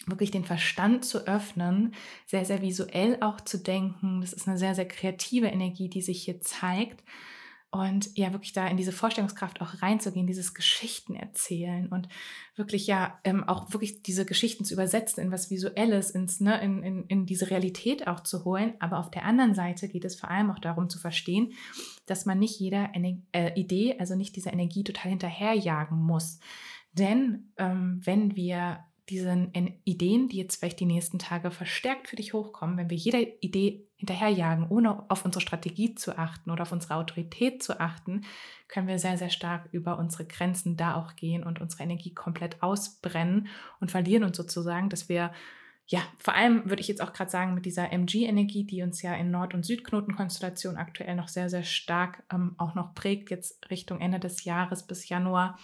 wirklich 0.06 0.30
den 0.30 0.44
Verstand 0.44 1.04
zu 1.04 1.26
öffnen, 1.26 1.94
sehr, 2.26 2.44
sehr 2.44 2.60
visuell 2.60 3.18
auch 3.20 3.40
zu 3.40 3.58
denken. 3.58 4.20
Das 4.20 4.32
ist 4.32 4.48
eine 4.48 4.58
sehr, 4.58 4.74
sehr 4.74 4.88
kreative 4.88 5.46
Energie, 5.46 5.88
die 5.88 6.02
sich 6.02 6.24
hier 6.24 6.40
zeigt. 6.40 7.02
Und 7.74 8.16
ja, 8.16 8.32
wirklich 8.32 8.52
da 8.52 8.68
in 8.68 8.76
diese 8.76 8.92
Vorstellungskraft 8.92 9.60
auch 9.60 9.82
reinzugehen, 9.82 10.28
dieses 10.28 10.54
Geschichten 10.54 11.16
erzählen 11.16 11.88
und 11.88 12.08
wirklich 12.54 12.86
ja 12.86 13.18
ähm, 13.24 13.42
auch 13.42 13.72
wirklich 13.72 14.02
diese 14.02 14.24
Geschichten 14.24 14.64
zu 14.64 14.74
übersetzen 14.74 15.24
in 15.24 15.32
was 15.32 15.50
Visuelles, 15.50 16.10
ins, 16.10 16.40
ne, 16.40 16.62
in, 16.62 16.84
in, 16.84 17.04
in 17.08 17.26
diese 17.26 17.50
Realität 17.50 18.06
auch 18.06 18.20
zu 18.20 18.44
holen. 18.44 18.74
Aber 18.78 18.98
auf 19.00 19.10
der 19.10 19.24
anderen 19.24 19.56
Seite 19.56 19.88
geht 19.88 20.04
es 20.04 20.14
vor 20.14 20.30
allem 20.30 20.52
auch 20.52 20.60
darum 20.60 20.88
zu 20.88 21.00
verstehen, 21.00 21.52
dass 22.06 22.26
man 22.26 22.38
nicht 22.38 22.60
jeder 22.60 22.90
äh, 23.32 23.60
Idee, 23.60 23.96
also 23.98 24.14
nicht 24.14 24.36
dieser 24.36 24.52
Energie 24.52 24.84
total 24.84 25.10
hinterherjagen 25.10 25.98
muss. 25.98 26.38
Denn 26.92 27.52
ähm, 27.56 28.00
wenn 28.04 28.36
wir 28.36 28.84
diesen 29.08 29.52
Ideen, 29.84 30.28
die 30.28 30.38
jetzt 30.38 30.56
vielleicht 30.56 30.80
die 30.80 30.86
nächsten 30.86 31.18
Tage 31.18 31.50
verstärkt 31.50 32.08
für 32.08 32.16
dich 32.16 32.32
hochkommen, 32.32 32.76
wenn 32.76 32.90
wir 32.90 32.96
jeder 32.96 33.20
Idee 33.42 33.86
hinterherjagen, 33.96 34.66
ohne 34.68 35.08
auf 35.10 35.24
unsere 35.24 35.42
Strategie 35.42 35.94
zu 35.94 36.16
achten 36.18 36.50
oder 36.50 36.62
auf 36.62 36.72
unsere 36.72 36.96
Autorität 36.96 37.62
zu 37.62 37.80
achten, 37.80 38.22
können 38.68 38.88
wir 38.88 38.98
sehr, 38.98 39.18
sehr 39.18 39.30
stark 39.30 39.68
über 39.72 39.98
unsere 39.98 40.24
Grenzen 40.24 40.76
da 40.76 40.94
auch 40.94 41.16
gehen 41.16 41.44
und 41.44 41.60
unsere 41.60 41.82
Energie 41.82 42.14
komplett 42.14 42.62
ausbrennen 42.62 43.48
und 43.80 43.90
verlieren 43.90 44.24
uns 44.24 44.36
sozusagen, 44.36 44.88
dass 44.88 45.08
wir 45.08 45.32
ja, 45.86 46.00
vor 46.18 46.34
allem 46.34 46.68
würde 46.70 46.80
ich 46.80 46.88
jetzt 46.88 47.02
auch 47.02 47.12
gerade 47.12 47.30
sagen, 47.30 47.54
mit 47.54 47.66
dieser 47.66 47.92
MG-Energie, 47.92 48.64
die 48.64 48.82
uns 48.82 49.02
ja 49.02 49.14
in 49.14 49.30
Nord- 49.30 49.52
und 49.52 49.66
Südknotenkonstellation 49.66 50.76
aktuell 50.76 51.14
noch 51.14 51.28
sehr, 51.28 51.50
sehr 51.50 51.62
stark 51.62 52.22
ähm, 52.32 52.54
auch 52.56 52.74
noch 52.74 52.94
prägt, 52.94 53.30
jetzt 53.30 53.70
Richtung 53.70 54.00
Ende 54.00 54.18
des 54.18 54.44
Jahres 54.44 54.86
bis 54.86 55.08
Januar, 55.10 55.58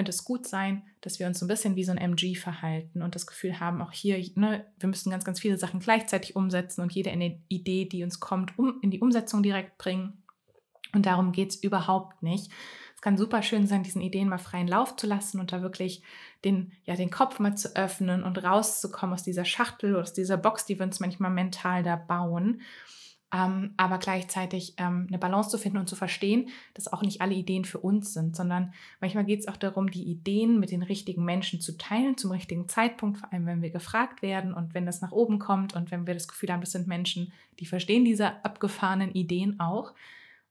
könnte 0.00 0.12
es 0.12 0.24
gut 0.24 0.46
sein, 0.46 0.82
dass 1.02 1.18
wir 1.18 1.26
uns 1.26 1.40
so 1.40 1.44
ein 1.44 1.48
bisschen 1.48 1.76
wie 1.76 1.84
so 1.84 1.92
ein 1.92 1.98
MG 1.98 2.34
verhalten 2.34 3.02
und 3.02 3.14
das 3.14 3.26
Gefühl 3.26 3.60
haben, 3.60 3.82
auch 3.82 3.92
hier, 3.92 4.16
ne, 4.34 4.64
wir 4.78 4.88
müssen 4.88 5.10
ganz, 5.10 5.26
ganz 5.26 5.40
viele 5.40 5.58
Sachen 5.58 5.78
gleichzeitig 5.78 6.36
umsetzen 6.36 6.80
und 6.80 6.90
jede 6.90 7.10
Idee, 7.48 7.84
die 7.84 8.02
uns 8.02 8.18
kommt, 8.18 8.58
um, 8.58 8.78
in 8.80 8.90
die 8.90 9.00
Umsetzung 9.00 9.42
direkt 9.42 9.76
bringen. 9.76 10.22
Und 10.94 11.04
darum 11.04 11.32
geht 11.32 11.50
es 11.50 11.56
überhaupt 11.56 12.22
nicht. 12.22 12.50
Es 12.94 13.02
kann 13.02 13.18
super 13.18 13.42
schön 13.42 13.66
sein, 13.66 13.82
diesen 13.82 14.00
Ideen 14.00 14.30
mal 14.30 14.38
freien 14.38 14.68
Lauf 14.68 14.96
zu 14.96 15.06
lassen 15.06 15.38
und 15.38 15.52
da 15.52 15.60
wirklich 15.60 16.02
den, 16.46 16.72
ja, 16.84 16.96
den 16.96 17.10
Kopf 17.10 17.38
mal 17.38 17.54
zu 17.54 17.76
öffnen 17.76 18.22
und 18.22 18.42
rauszukommen 18.42 19.12
aus 19.12 19.22
dieser 19.22 19.44
Schachtel, 19.44 19.96
aus 19.96 20.14
dieser 20.14 20.38
Box, 20.38 20.64
die 20.64 20.78
wir 20.78 20.86
uns 20.86 21.00
manchmal 21.00 21.30
mental 21.30 21.82
da 21.82 21.96
bauen 21.96 22.62
ähm, 23.32 23.74
aber 23.76 23.98
gleichzeitig 23.98 24.74
ähm, 24.76 25.06
eine 25.08 25.18
Balance 25.18 25.50
zu 25.50 25.58
finden 25.58 25.78
und 25.78 25.88
zu 25.88 25.96
verstehen, 25.96 26.48
dass 26.74 26.92
auch 26.92 27.02
nicht 27.02 27.20
alle 27.20 27.34
Ideen 27.34 27.64
für 27.64 27.78
uns 27.78 28.12
sind, 28.12 28.34
sondern 28.34 28.72
manchmal 29.00 29.24
geht 29.24 29.40
es 29.40 29.48
auch 29.48 29.56
darum, 29.56 29.90
die 29.90 30.02
Ideen 30.02 30.58
mit 30.58 30.72
den 30.72 30.82
richtigen 30.82 31.24
Menschen 31.24 31.60
zu 31.60 31.78
teilen 31.78 32.16
zum 32.16 32.32
richtigen 32.32 32.68
Zeitpunkt, 32.68 33.18
vor 33.18 33.32
allem 33.32 33.46
wenn 33.46 33.62
wir 33.62 33.70
gefragt 33.70 34.22
werden 34.22 34.52
und 34.52 34.74
wenn 34.74 34.86
das 34.86 35.00
nach 35.00 35.12
oben 35.12 35.38
kommt 35.38 35.74
und 35.74 35.90
wenn 35.90 36.06
wir 36.06 36.14
das 36.14 36.28
Gefühl 36.28 36.50
haben, 36.50 36.60
das 36.60 36.72
sind 36.72 36.88
Menschen, 36.88 37.32
die 37.60 37.66
verstehen 37.66 38.04
diese 38.04 38.44
abgefahrenen 38.44 39.12
Ideen 39.12 39.60
auch 39.60 39.92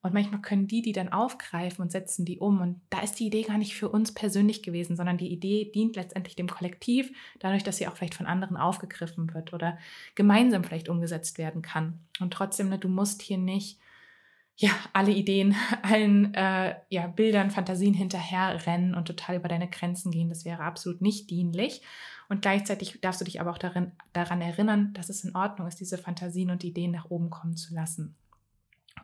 und 0.01 0.13
manchmal 0.13 0.41
können 0.41 0.67
die 0.67 0.81
die 0.81 0.93
dann 0.93 1.09
aufgreifen 1.09 1.81
und 1.81 1.91
setzen 1.91 2.23
die 2.23 2.39
um. 2.39 2.61
Und 2.61 2.79
da 2.89 3.01
ist 3.01 3.19
die 3.19 3.27
Idee 3.27 3.41
gar 3.41 3.57
nicht 3.57 3.75
für 3.75 3.89
uns 3.89 4.13
persönlich 4.13 4.63
gewesen, 4.63 4.95
sondern 4.95 5.17
die 5.17 5.31
Idee 5.31 5.71
dient 5.73 5.97
letztendlich 5.97 6.37
dem 6.37 6.47
Kollektiv, 6.47 7.11
dadurch, 7.39 7.63
dass 7.63 7.77
sie 7.77 7.87
auch 7.87 7.97
vielleicht 7.97 8.15
von 8.15 8.25
anderen 8.25 8.55
aufgegriffen 8.55 9.33
wird 9.33 9.53
oder 9.53 9.77
gemeinsam 10.15 10.63
vielleicht 10.63 10.87
umgesetzt 10.87 11.37
werden 11.37 11.61
kann. 11.61 11.99
Und 12.21 12.31
trotzdem, 12.31 12.69
ne, 12.69 12.79
du 12.79 12.87
musst 12.87 13.21
hier 13.21 13.37
nicht 13.37 13.79
ja, 14.55 14.71
alle 14.93 15.11
Ideen, 15.11 15.55
allen 15.81 16.33
äh, 16.33 16.75
ja, 16.89 17.07
Bildern, 17.07 17.51
Fantasien 17.51 17.93
hinterher 17.93 18.65
rennen 18.65 18.95
und 18.95 19.05
total 19.05 19.35
über 19.35 19.49
deine 19.49 19.69
Grenzen 19.69 20.11
gehen. 20.11 20.29
Das 20.29 20.45
wäre 20.45 20.63
absolut 20.63 21.01
nicht 21.01 21.29
dienlich. 21.29 21.81
Und 22.29 22.43
gleichzeitig 22.43 22.99
darfst 23.01 23.19
du 23.19 23.25
dich 23.25 23.41
aber 23.41 23.51
auch 23.51 23.57
darin, 23.57 23.91
daran 24.13 24.39
erinnern, 24.39 24.93
dass 24.93 25.09
es 25.09 25.23
in 25.25 25.35
Ordnung 25.35 25.67
ist, 25.67 25.79
diese 25.79 25.97
Fantasien 25.97 26.51
und 26.51 26.63
Ideen 26.63 26.91
nach 26.91 27.09
oben 27.09 27.29
kommen 27.29 27.57
zu 27.57 27.73
lassen. 27.73 28.15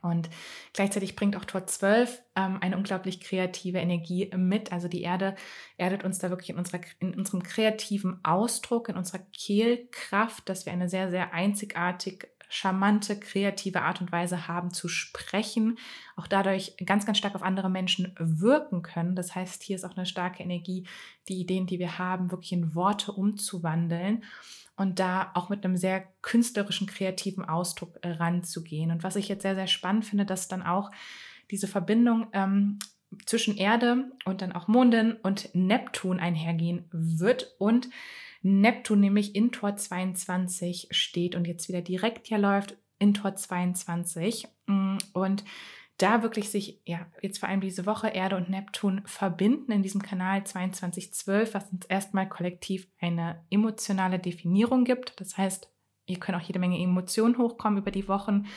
Und 0.05 0.29
gleichzeitig 0.73 1.15
bringt 1.15 1.35
auch 1.35 1.45
Tor 1.45 1.65
12 1.65 2.21
ähm, 2.35 2.59
eine 2.61 2.77
unglaublich 2.77 3.21
kreative 3.21 3.79
Energie 3.79 4.29
mit. 4.35 4.71
Also 4.71 4.87
die 4.87 5.01
Erde 5.01 5.35
erdet 5.77 6.03
uns 6.03 6.19
da 6.19 6.29
wirklich 6.29 6.51
in, 6.51 6.57
unserer, 6.57 6.81
in 6.99 7.15
unserem 7.15 7.41
kreativen 7.41 8.19
Ausdruck, 8.23 8.87
in 8.87 8.97
unserer 8.97 9.19
Kehlkraft, 9.33 10.47
dass 10.47 10.65
wir 10.65 10.73
eine 10.73 10.89
sehr, 10.89 11.09
sehr 11.09 11.33
einzigartig 11.33 12.27
charmante, 12.47 13.19
kreative 13.19 13.81
Art 13.81 14.01
und 14.01 14.11
Weise 14.11 14.47
haben 14.47 14.71
zu 14.71 14.87
sprechen, 14.87 15.79
auch 16.15 16.27
dadurch 16.27 16.75
ganz, 16.85 17.07
ganz 17.07 17.17
stark 17.17 17.33
auf 17.33 17.41
andere 17.41 17.71
Menschen 17.71 18.15
wirken 18.19 18.83
können. 18.83 19.15
Das 19.15 19.33
heißt, 19.33 19.63
hier 19.63 19.75
ist 19.75 19.83
auch 19.83 19.97
eine 19.97 20.05
starke 20.05 20.43
Energie, 20.43 20.85
die 21.27 21.39
Ideen, 21.39 21.65
die 21.65 21.79
wir 21.79 21.97
haben, 21.97 22.29
wirklich 22.29 22.53
in 22.53 22.75
Worte 22.75 23.11
umzuwandeln 23.11 24.23
und 24.77 24.99
da 24.99 25.31
auch 25.33 25.49
mit 25.49 25.63
einem 25.63 25.77
sehr 25.77 26.05
künstlerischen, 26.21 26.87
kreativen 26.87 27.45
Ausdruck 27.45 27.97
äh, 28.01 28.09
ranzugehen. 28.09 28.91
Und 28.91 29.03
was 29.03 29.15
ich 29.15 29.27
jetzt 29.27 29.43
sehr, 29.43 29.55
sehr 29.55 29.67
spannend 29.67 30.05
finde, 30.05 30.25
dass 30.25 30.47
dann 30.47 30.63
auch 30.63 30.91
diese 31.51 31.67
Verbindung 31.67 32.27
ähm, 32.33 32.79
zwischen 33.25 33.57
Erde 33.57 34.11
und 34.25 34.41
dann 34.41 34.51
auch 34.51 34.67
Mondin 34.67 35.13
und 35.13 35.49
Neptun 35.53 36.19
einhergehen 36.19 36.85
wird 36.91 37.55
und 37.59 37.89
Neptun 38.41 38.99
nämlich 38.99 39.35
in 39.35 39.51
Tor 39.51 39.75
22 39.75 40.89
steht 40.91 41.35
und 41.35 41.47
jetzt 41.47 41.67
wieder 41.67 41.81
direkt 41.81 42.27
hier 42.27 42.37
läuft 42.37 42.77
in 42.99 43.13
Tor 43.13 43.35
22 43.35 44.47
mm, 44.67 44.97
und 45.13 45.43
da 45.97 46.23
wirklich 46.23 46.49
sich, 46.49 46.81
ja, 46.85 47.05
jetzt 47.21 47.39
vor 47.39 47.47
allem 47.47 47.61
diese 47.61 47.85
Woche 47.85 48.09
Erde 48.09 48.35
und 48.35 48.49
Neptun 48.49 49.01
verbinden 49.05 49.71
in 49.71 49.81
diesem 49.81 50.01
Kanal 50.01 50.43
2212, 50.43 51.53
was 51.53 51.71
uns 51.71 51.85
erstmal 51.85 52.27
kollektiv 52.27 52.87
eine 52.99 53.43
emotionale 53.49 54.19
Definierung 54.19 54.83
gibt. 54.83 55.19
Das 55.21 55.37
heißt, 55.37 55.69
ihr 56.05 56.19
könnt 56.19 56.37
auch 56.37 56.45
jede 56.45 56.59
Menge 56.59 56.79
Emotionen 56.79 57.37
hochkommen 57.37 57.79
über 57.79 57.91
die 57.91 58.07
Wochen, 58.09 58.47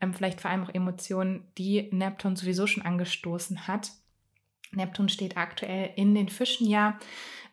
ähm, 0.00 0.12
vielleicht 0.12 0.40
vor 0.40 0.50
allem 0.50 0.64
auch 0.64 0.74
Emotionen, 0.74 1.48
die 1.56 1.88
Neptun 1.92 2.36
sowieso 2.36 2.66
schon 2.66 2.82
angestoßen 2.82 3.66
hat. 3.66 3.92
Neptun 4.72 5.08
steht 5.08 5.36
aktuell 5.36 5.90
in 5.96 6.14
den 6.14 6.28
Fischen 6.28 6.68
ja 6.68 6.98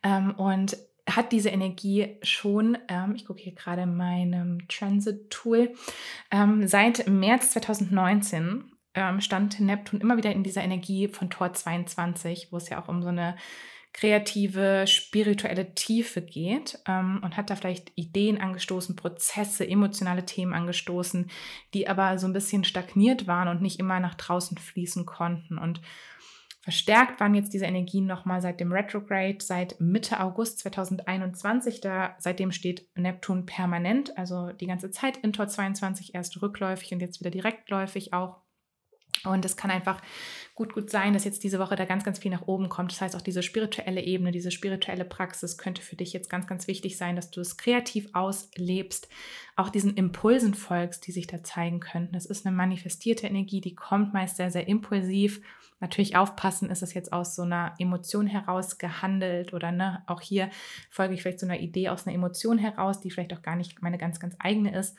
ähm, 0.04 0.32
und 0.36 0.78
hat 1.08 1.32
diese 1.32 1.50
Energie 1.50 2.18
schon, 2.24 2.78
ähm, 2.88 3.16
ich 3.16 3.26
gucke 3.26 3.42
hier 3.42 3.54
gerade 3.54 3.84
in 3.84 3.96
meinem 3.96 4.68
Transit-Tool, 4.68 5.74
ähm, 6.32 6.68
seit 6.68 7.08
März 7.08 7.52
2019 7.52 8.72
ähm, 8.94 9.22
stand 9.22 9.60
Neptun 9.60 10.02
immer 10.02 10.18
wieder 10.18 10.32
in 10.32 10.44
dieser 10.44 10.64
Energie 10.64 11.08
von 11.08 11.30
Tor 11.30 11.54
22, 11.54 12.52
wo 12.52 12.58
es 12.58 12.70
ja 12.70 12.82
auch 12.82 12.88
um 12.88 13.02
so 13.02 13.10
eine 13.10 13.36
kreative, 13.94 14.86
spirituelle 14.88 15.74
Tiefe 15.74 16.22
geht 16.22 16.80
ähm, 16.88 17.22
und 17.24 17.38
hat 17.38 17.50
da 17.50 17.56
vielleicht 17.56 17.92
Ideen 17.96 18.40
angestoßen, 18.40 18.96
Prozesse, 18.96 19.68
emotionale 19.68 20.26
Themen 20.26 20.54
angestoßen, 20.54 21.30
die 21.74 21.88
aber 21.88 22.18
so 22.18 22.28
ein 22.28 22.34
bisschen 22.34 22.64
stagniert 22.64 23.28
waren 23.28 23.48
und 23.48 23.62
nicht 23.62 23.80
immer 23.80 24.00
nach 24.00 24.16
draußen 24.16 24.58
fließen 24.58 25.06
konnten. 25.06 25.58
Und 25.58 25.82
verstärkt 26.62 27.20
waren 27.20 27.34
jetzt 27.34 27.52
diese 27.52 27.66
Energien 27.66 28.06
nochmal 28.06 28.42
seit 28.42 28.60
dem 28.60 28.72
Retrograde, 28.72 29.40
seit 29.42 29.82
Mitte 29.82 30.20
August 30.20 30.60
2021. 30.60 31.82
Da 31.82 32.16
seitdem 32.20 32.52
steht 32.52 32.88
Neptun 32.96 33.48
permanent, 33.48 34.16
also 34.18 34.52
die 34.52 34.68
ganze 34.68 34.92
Zeit 34.92 35.18
in 35.18 35.34
Tor 35.34 35.48
22, 35.48 36.14
erst 36.14 36.40
rückläufig 36.42 36.94
und 36.94 37.00
jetzt 37.00 37.20
wieder 37.22 37.32
direktläufig 37.32 38.14
auch 38.14 38.42
und 39.26 39.46
es 39.46 39.58
kann 39.58 39.72
einfach 39.72 40.02
gut, 40.56 40.74
gut 40.74 40.90
sein, 40.90 41.14
dass 41.14 41.24
jetzt 41.24 41.44
diese 41.44 41.60
Woche 41.60 41.76
da 41.76 41.86
ganz, 41.86 42.04
ganz 42.04 42.20
viel 42.20 42.32
nach 42.32 42.48
oben 42.48 42.68
kommt. 42.68 42.92
Das 42.92 43.02
heißt, 43.02 43.16
auch 43.16 43.22
diese 43.22 43.44
spirituelle 43.44 44.02
Ebene, 44.02 44.32
diese 44.32 44.52
spirituelle 44.52 45.06
Praxis 45.06 45.58
könnte 45.58 45.82
für 45.82 45.96
dich 45.96 46.12
jetzt 46.12 46.30
ganz, 46.30 46.48
ganz 46.48 46.68
wichtig 46.68 46.98
sein, 46.98 47.16
dass 47.16 47.32
du 47.32 47.40
es 47.40 47.58
kreativ 47.58 48.10
auslebst, 48.14 49.08
auch 49.56 49.70
diesen 49.70 49.96
Impulsen 49.96 50.54
folgst, 50.54 51.08
die 51.08 51.12
sich 51.12 51.28
da 51.28 51.44
zeigen 51.44 51.80
könnten. 51.80 52.14
Das 52.14 52.26
ist 52.26 52.46
eine 52.46 52.56
manifestierte 52.56 53.28
Energie, 53.28 53.62
die 53.62 53.76
kommt 53.76 54.14
meist 54.14 54.38
sehr, 54.38 54.52
sehr 54.52 54.68
impulsiv. 54.68 55.42
Natürlich 55.82 56.18
aufpassen, 56.18 56.70
ist 56.70 56.84
es 56.84 56.94
jetzt 56.94 57.14
aus 57.14 57.36
so 57.36 57.44
einer 57.44 57.74
Emotion 57.80 58.28
heraus 58.28 58.78
gehandelt 58.78 59.54
oder 59.54 59.72
ne, 59.72 60.04
auch 60.08 60.20
hier 60.20 60.50
folge 60.90 61.14
ich 61.14 61.22
vielleicht 61.22 61.40
so 61.40 61.46
einer 61.46 61.60
Idee 61.60 61.88
aus 61.88 62.06
einer 62.06 62.16
Emotion 62.16 62.58
heraus, 62.58 63.00
die 63.00 63.12
vielleicht 63.12 63.34
auch 63.34 63.42
gar 63.42 63.56
nicht 63.56 63.82
meine 63.82 63.98
ganz, 63.98 64.20
ganz 64.20 64.36
eigene 64.40 64.78
ist. 64.78 64.98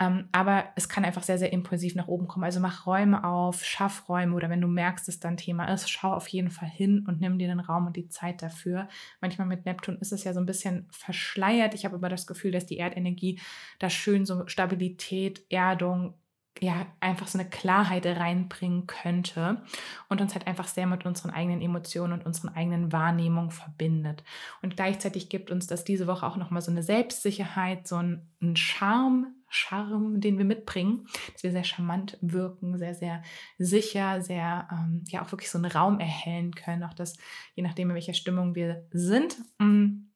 Ähm, 0.00 0.28
aber 0.32 0.64
es 0.76 0.88
kann 0.88 1.04
einfach 1.04 1.22
sehr, 1.22 1.38
sehr 1.38 1.52
impulsiv 1.52 1.94
nach 1.94 2.08
oben 2.08 2.26
kommen. 2.26 2.44
Also 2.44 2.58
mach 2.58 2.86
Räume 2.86 3.22
auf, 3.22 3.62
schaff 3.64 4.08
Räume 4.08 4.34
oder 4.34 4.48
wenn 4.48 4.62
du 4.62 4.66
merkst, 4.66 5.06
dass 5.06 5.20
dein 5.20 5.36
Thema 5.36 5.66
ist, 5.72 5.90
schau 5.90 6.14
auf 6.14 6.26
jeden 6.28 6.50
Fall 6.50 6.70
hin 6.70 7.04
und 7.06 7.20
nimm 7.20 7.38
dir 7.38 7.48
den 7.48 7.60
Raum 7.60 7.86
und 7.86 7.96
die 7.96 8.08
Zeit 8.08 8.42
dafür. 8.42 8.88
Manchmal 9.20 9.46
mit 9.46 9.66
Neptun 9.66 9.98
ist 9.98 10.12
es 10.12 10.24
ja 10.24 10.32
so 10.32 10.40
ein 10.40 10.46
bisschen 10.46 10.88
verschleiert. 10.90 11.74
Ich 11.74 11.84
habe 11.84 11.96
aber 11.96 12.08
das 12.08 12.26
Gefühl, 12.26 12.50
dass 12.50 12.64
die 12.64 12.78
Erdenergie 12.78 13.40
da 13.78 13.90
schön 13.90 14.24
so 14.24 14.46
Stabilität, 14.46 15.44
Erdung, 15.50 16.14
ja, 16.58 16.86
einfach 16.98 17.28
so 17.28 17.38
eine 17.38 17.48
Klarheit 17.48 18.04
reinbringen 18.04 18.86
könnte 18.86 19.62
und 20.08 20.20
uns 20.20 20.34
halt 20.34 20.46
einfach 20.46 20.66
sehr 20.66 20.86
mit 20.86 21.06
unseren 21.06 21.30
eigenen 21.30 21.62
Emotionen 21.62 22.12
und 22.12 22.26
unseren 22.26 22.54
eigenen 22.54 22.92
Wahrnehmungen 22.92 23.50
verbindet. 23.50 24.24
Und 24.60 24.76
gleichzeitig 24.76 25.28
gibt 25.28 25.50
uns 25.50 25.66
das 25.66 25.84
diese 25.84 26.06
Woche 26.06 26.26
auch 26.26 26.36
nochmal 26.36 26.60
so 26.60 26.70
eine 26.70 26.82
Selbstsicherheit, 26.82 27.86
so 27.86 27.96
einen 27.96 28.56
Charme, 28.56 29.28
Charme, 29.48 30.20
den 30.20 30.38
wir 30.38 30.44
mitbringen, 30.44 31.06
dass 31.32 31.42
wir 31.42 31.50
sehr 31.50 31.64
charmant 31.64 32.18
wirken, 32.20 32.78
sehr, 32.78 32.94
sehr 32.94 33.22
sicher, 33.58 34.22
sehr, 34.22 34.68
ähm, 34.70 35.04
ja, 35.08 35.22
auch 35.22 35.32
wirklich 35.32 35.50
so 35.50 35.58
einen 35.58 35.70
Raum 35.70 35.98
erhellen 35.98 36.54
können, 36.54 36.84
auch 36.84 36.94
das, 36.94 37.16
je 37.54 37.62
nachdem, 37.62 37.90
in 37.90 37.94
welcher 37.94 38.14
Stimmung 38.14 38.54
wir 38.54 38.86
sind. 38.92 39.36
Mm, 39.58 40.09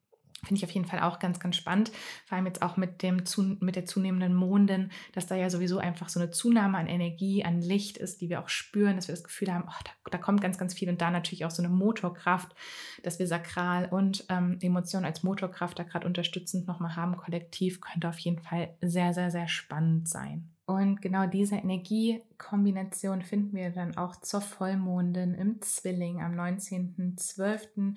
Finde 0.44 0.58
ich 0.58 0.64
auf 0.64 0.70
jeden 0.70 0.86
Fall 0.86 1.00
auch 1.00 1.18
ganz, 1.18 1.40
ganz 1.40 1.56
spannend. 1.56 1.90
Vor 2.26 2.36
allem 2.36 2.46
jetzt 2.46 2.62
auch 2.62 2.76
mit, 2.76 3.02
dem, 3.02 3.22
mit 3.60 3.76
der 3.76 3.86
zunehmenden 3.86 4.34
Mondin, 4.34 4.90
dass 5.12 5.26
da 5.26 5.34
ja 5.34 5.50
sowieso 5.50 5.78
einfach 5.78 6.08
so 6.08 6.20
eine 6.20 6.30
Zunahme 6.30 6.78
an 6.78 6.86
Energie, 6.86 7.44
an 7.44 7.60
Licht 7.60 7.98
ist, 7.98 8.20
die 8.20 8.28
wir 8.28 8.40
auch 8.40 8.48
spüren, 8.48 8.96
dass 8.96 9.08
wir 9.08 9.14
das 9.14 9.24
Gefühl 9.24 9.52
haben, 9.52 9.64
oh, 9.66 9.82
da, 9.84 10.10
da, 10.10 10.18
kommt 10.18 10.40
ganz, 10.40 10.58
ganz 10.58 10.74
viel 10.74 10.88
und 10.88 11.00
da 11.00 11.10
natürlich 11.10 11.44
auch 11.44 11.50
so 11.50 11.62
eine 11.62 11.72
Motorkraft, 11.72 12.54
dass 13.02 13.18
wir 13.18 13.26
Sakral 13.26 13.86
und 13.86 14.24
ähm, 14.28 14.58
Emotionen 14.60 15.04
als 15.04 15.22
Motorkraft 15.22 15.78
da 15.78 15.82
gerade 15.82 16.06
unterstützend 16.06 16.66
nochmal 16.66 16.96
haben, 16.96 17.16
kollektiv, 17.16 17.80
könnte 17.80 18.08
auf 18.08 18.18
jeden 18.18 18.40
Fall 18.40 18.76
sehr, 18.80 19.14
sehr, 19.14 19.30
sehr 19.30 19.48
spannend 19.48 20.08
sein. 20.08 20.53
Und 20.66 21.02
genau 21.02 21.26
diese 21.26 21.56
Energiekombination 21.56 23.20
finden 23.20 23.54
wir 23.54 23.68
dann 23.70 23.98
auch 23.98 24.16
zur 24.16 24.40
Vollmondin 24.40 25.34
im 25.34 25.60
Zwilling 25.60 26.22
am 26.22 26.32
19.12. 26.32 27.96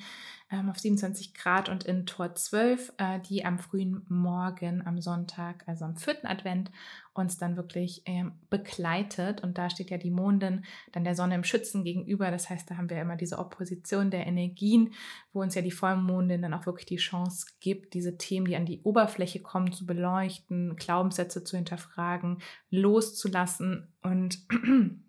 Ähm, 0.51 0.69
auf 0.69 0.77
27 0.77 1.33
Grad 1.33 1.69
und 1.69 1.85
in 1.85 2.05
Tor 2.05 2.35
12, 2.35 2.93
äh, 2.97 3.21
die 3.21 3.45
am 3.45 3.57
frühen 3.57 4.05
Morgen 4.09 4.85
am 4.85 4.99
Sonntag, 4.99 5.63
also 5.65 5.85
am 5.85 5.95
vierten 5.95 6.27
Advent, 6.27 6.69
uns 7.17 7.37
dann 7.37 7.57
wirklich 7.57 8.01
ähm, 8.05 8.33
begleitet. 8.49 9.41
Und 9.41 9.57
da 9.57 9.69
steht 9.69 9.89
ja 9.89 9.97
die 9.97 10.11
Mondin 10.11 10.65
dann 10.91 11.03
der 11.03 11.15
Sonne 11.15 11.35
im 11.35 11.43
Schützen 11.43 11.83
gegenüber. 11.83 12.31
Das 12.31 12.49
heißt, 12.49 12.69
da 12.69 12.77
haben 12.77 12.89
wir 12.89 13.01
immer 13.01 13.15
diese 13.15 13.39
Opposition 13.39 14.11
der 14.11 14.27
Energien, 14.27 14.93
wo 15.33 15.41
uns 15.41 15.55
ja 15.55 15.61
die 15.61 15.71
Vollmondin 15.71 16.41
dann 16.41 16.53
auch 16.53 16.65
wirklich 16.65 16.85
die 16.85 16.97
Chance 16.97 17.47
gibt, 17.59 17.93
diese 17.93 18.17
Themen, 18.17 18.45
die 18.45 18.55
an 18.55 18.65
die 18.65 18.81
Oberfläche 18.83 19.41
kommen, 19.41 19.71
zu 19.71 19.85
beleuchten, 19.85 20.75
Glaubenssätze 20.75 21.43
zu 21.43 21.55
hinterfragen, 21.55 22.39
loszulassen 22.69 23.93
und 24.01 24.39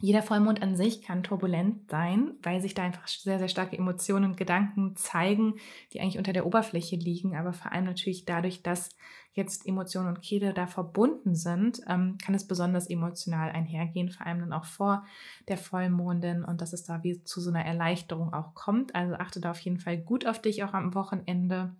jeder 0.00 0.22
Vollmond 0.22 0.60
an 0.60 0.76
sich 0.76 1.00
kann 1.00 1.22
turbulent 1.22 1.90
sein, 1.90 2.34
weil 2.42 2.60
sich 2.60 2.74
da 2.74 2.82
einfach 2.82 3.08
sehr, 3.08 3.38
sehr 3.38 3.48
starke 3.48 3.78
Emotionen 3.78 4.32
und 4.32 4.36
Gedanken 4.36 4.96
zeigen, 4.96 5.54
die 5.92 6.00
eigentlich 6.00 6.18
unter 6.18 6.34
der 6.34 6.44
Oberfläche 6.44 6.96
liegen. 6.96 7.36
Aber 7.36 7.54
vor 7.54 7.72
allem 7.72 7.84
natürlich 7.84 8.26
dadurch, 8.26 8.62
dass 8.62 8.90
jetzt 9.34 9.66
Emotionen 9.66 10.08
und 10.08 10.22
Kehle 10.22 10.54
da 10.54 10.66
verbunden 10.66 11.34
sind, 11.34 11.80
ähm, 11.88 12.18
kann 12.24 12.34
es 12.34 12.46
besonders 12.46 12.88
emotional 12.88 13.50
einhergehen, 13.50 14.10
vor 14.10 14.26
allem 14.26 14.40
dann 14.40 14.52
auch 14.52 14.64
vor 14.64 15.04
der 15.48 15.58
Vollmondin 15.58 16.44
und 16.44 16.60
dass 16.60 16.72
es 16.72 16.84
da 16.84 17.02
wie 17.02 17.22
zu 17.24 17.40
so 17.40 17.50
einer 17.50 17.64
Erleichterung 17.64 18.32
auch 18.32 18.54
kommt. 18.54 18.94
Also 18.94 19.14
achte 19.14 19.40
da 19.40 19.50
auf 19.50 19.60
jeden 19.60 19.80
Fall 19.80 19.98
gut 19.98 20.26
auf 20.26 20.40
dich 20.40 20.64
auch 20.64 20.72
am 20.72 20.94
Wochenende. 20.94 21.74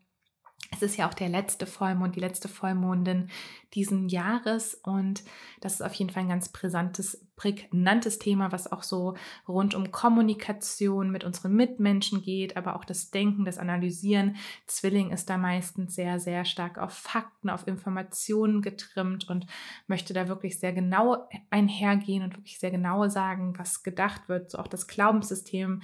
Es 0.70 0.82
ist 0.82 0.96
ja 0.96 1.08
auch 1.08 1.14
der 1.14 1.28
letzte 1.28 1.66
Vollmond, 1.66 2.16
die 2.16 2.20
letzte 2.20 2.48
Vollmondin 2.48 3.28
diesen 3.74 4.08
Jahres 4.08 4.74
und 4.82 5.22
das 5.60 5.74
ist 5.74 5.82
auf 5.82 5.94
jeden 5.94 6.10
Fall 6.10 6.24
ein 6.24 6.28
ganz 6.28 6.48
brisantes, 6.48 7.26
prägnantes 7.36 8.18
Thema, 8.18 8.52
was 8.52 8.70
auch 8.70 8.82
so 8.82 9.14
rund 9.48 9.74
um 9.74 9.90
Kommunikation 9.90 11.10
mit 11.10 11.24
unseren 11.24 11.54
Mitmenschen 11.54 12.22
geht, 12.22 12.56
aber 12.56 12.76
auch 12.76 12.84
das 12.84 13.10
Denken, 13.10 13.44
das 13.44 13.58
Analysieren. 13.58 14.36
Zwilling 14.66 15.10
ist 15.10 15.28
da 15.28 15.38
meistens 15.38 15.94
sehr, 15.94 16.20
sehr 16.20 16.44
stark 16.44 16.78
auf 16.78 16.92
Fakten, 16.92 17.50
auf 17.50 17.66
Informationen 17.66 18.62
getrimmt 18.62 19.28
und 19.28 19.46
möchte 19.88 20.14
da 20.14 20.28
wirklich 20.28 20.60
sehr 20.60 20.72
genau 20.72 21.28
einhergehen 21.50 22.22
und 22.22 22.36
wirklich 22.36 22.58
sehr 22.58 22.70
genau 22.70 23.08
sagen, 23.08 23.54
was 23.58 23.82
gedacht 23.82 24.28
wird. 24.28 24.50
So 24.50 24.58
auch 24.58 24.68
das 24.68 24.86
Glaubenssystem 24.86 25.82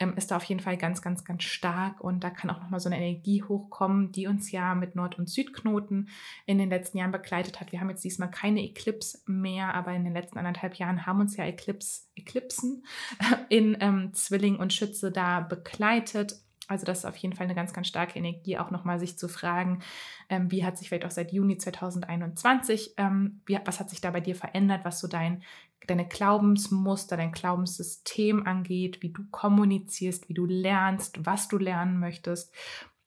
ähm, 0.00 0.14
ist 0.16 0.30
da 0.30 0.36
auf 0.36 0.44
jeden 0.44 0.60
Fall 0.60 0.76
ganz, 0.76 1.02
ganz, 1.02 1.24
ganz 1.24 1.44
stark 1.44 2.00
und 2.00 2.24
da 2.24 2.30
kann 2.30 2.50
auch 2.50 2.60
nochmal 2.60 2.80
so 2.80 2.88
eine 2.88 2.96
Energie 2.96 3.42
hochkommen, 3.42 4.10
die 4.12 4.26
uns 4.26 4.50
ja 4.50 4.74
mit 4.74 4.96
Nord- 4.96 5.18
und 5.18 5.28
Südknoten 5.28 6.08
in 6.46 6.58
den 6.58 6.70
letzten 6.70 6.98
Jahren 6.98 7.12
begleitet 7.12 7.60
hat. 7.60 7.70
Wir 7.70 7.80
haben 7.80 7.90
jetzt 7.90 8.02
diesmal 8.02 8.30
keine 8.30 8.62
Eclipse 8.62 9.18
mehr, 9.26 9.74
aber 9.74 9.92
in 9.92 10.04
den 10.04 10.14
letzten 10.14 10.38
anderthalb 10.38 10.74
Jahren 10.76 11.06
haben 11.06 11.20
uns 11.20 11.36
ja 11.36 11.44
Eclipse, 11.44 12.08
Eclipsen 12.16 12.84
in 13.50 13.76
ähm, 13.80 14.12
Zwilling 14.14 14.56
und 14.56 14.72
Schütze 14.72 15.12
da 15.12 15.40
begleitet. 15.40 16.40
Also 16.70 16.86
das 16.86 17.00
ist 17.00 17.04
auf 17.04 17.16
jeden 17.16 17.34
Fall 17.34 17.44
eine 17.44 17.54
ganz, 17.54 17.72
ganz 17.72 17.88
starke 17.88 18.18
Energie, 18.18 18.58
auch 18.58 18.70
nochmal 18.70 18.98
sich 18.98 19.18
zu 19.18 19.28
fragen, 19.28 19.80
ähm, 20.28 20.50
wie 20.50 20.64
hat 20.64 20.78
sich 20.78 20.88
vielleicht 20.88 21.04
auch 21.04 21.10
seit 21.10 21.32
Juni 21.32 21.58
2021, 21.58 22.94
ähm, 22.96 23.40
wie, 23.46 23.58
was 23.64 23.80
hat 23.80 23.90
sich 23.90 24.00
da 24.00 24.10
bei 24.10 24.20
dir 24.20 24.36
verändert, 24.36 24.84
was 24.84 25.00
so 25.00 25.08
dein 25.08 25.42
deine 25.86 26.06
Glaubensmuster, 26.06 27.16
dein 27.16 27.32
Glaubenssystem 27.32 28.46
angeht, 28.46 29.02
wie 29.02 29.12
du 29.12 29.22
kommunizierst, 29.30 30.28
wie 30.28 30.34
du 30.34 30.44
lernst, 30.44 31.24
was 31.24 31.48
du 31.48 31.56
lernen 31.58 31.98
möchtest. 31.98 32.54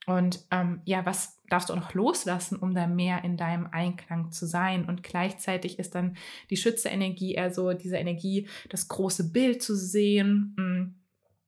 Und 0.06 0.44
ähm, 0.50 0.82
ja, 0.84 1.06
was 1.06 1.40
darfst 1.48 1.68
du 1.68 1.72
auch 1.72 1.78
noch 1.78 1.94
loslassen, 1.94 2.58
um 2.58 2.74
da 2.74 2.86
mehr 2.86 3.24
in 3.24 3.36
deinem 3.36 3.68
Einklang 3.70 4.32
zu 4.32 4.44
sein? 4.46 4.86
Und 4.86 5.02
gleichzeitig 5.02 5.78
ist 5.78 5.94
dann 5.94 6.16
die 6.50 6.56
Schütze-Energie 6.56 7.34
eher 7.34 7.54
so 7.54 7.72
diese 7.72 7.96
Energie, 7.96 8.48
das 8.68 8.88
große 8.88 9.30
Bild 9.32 9.62
zu 9.62 9.74
sehen, 9.76 10.54
mh, 10.58 11.03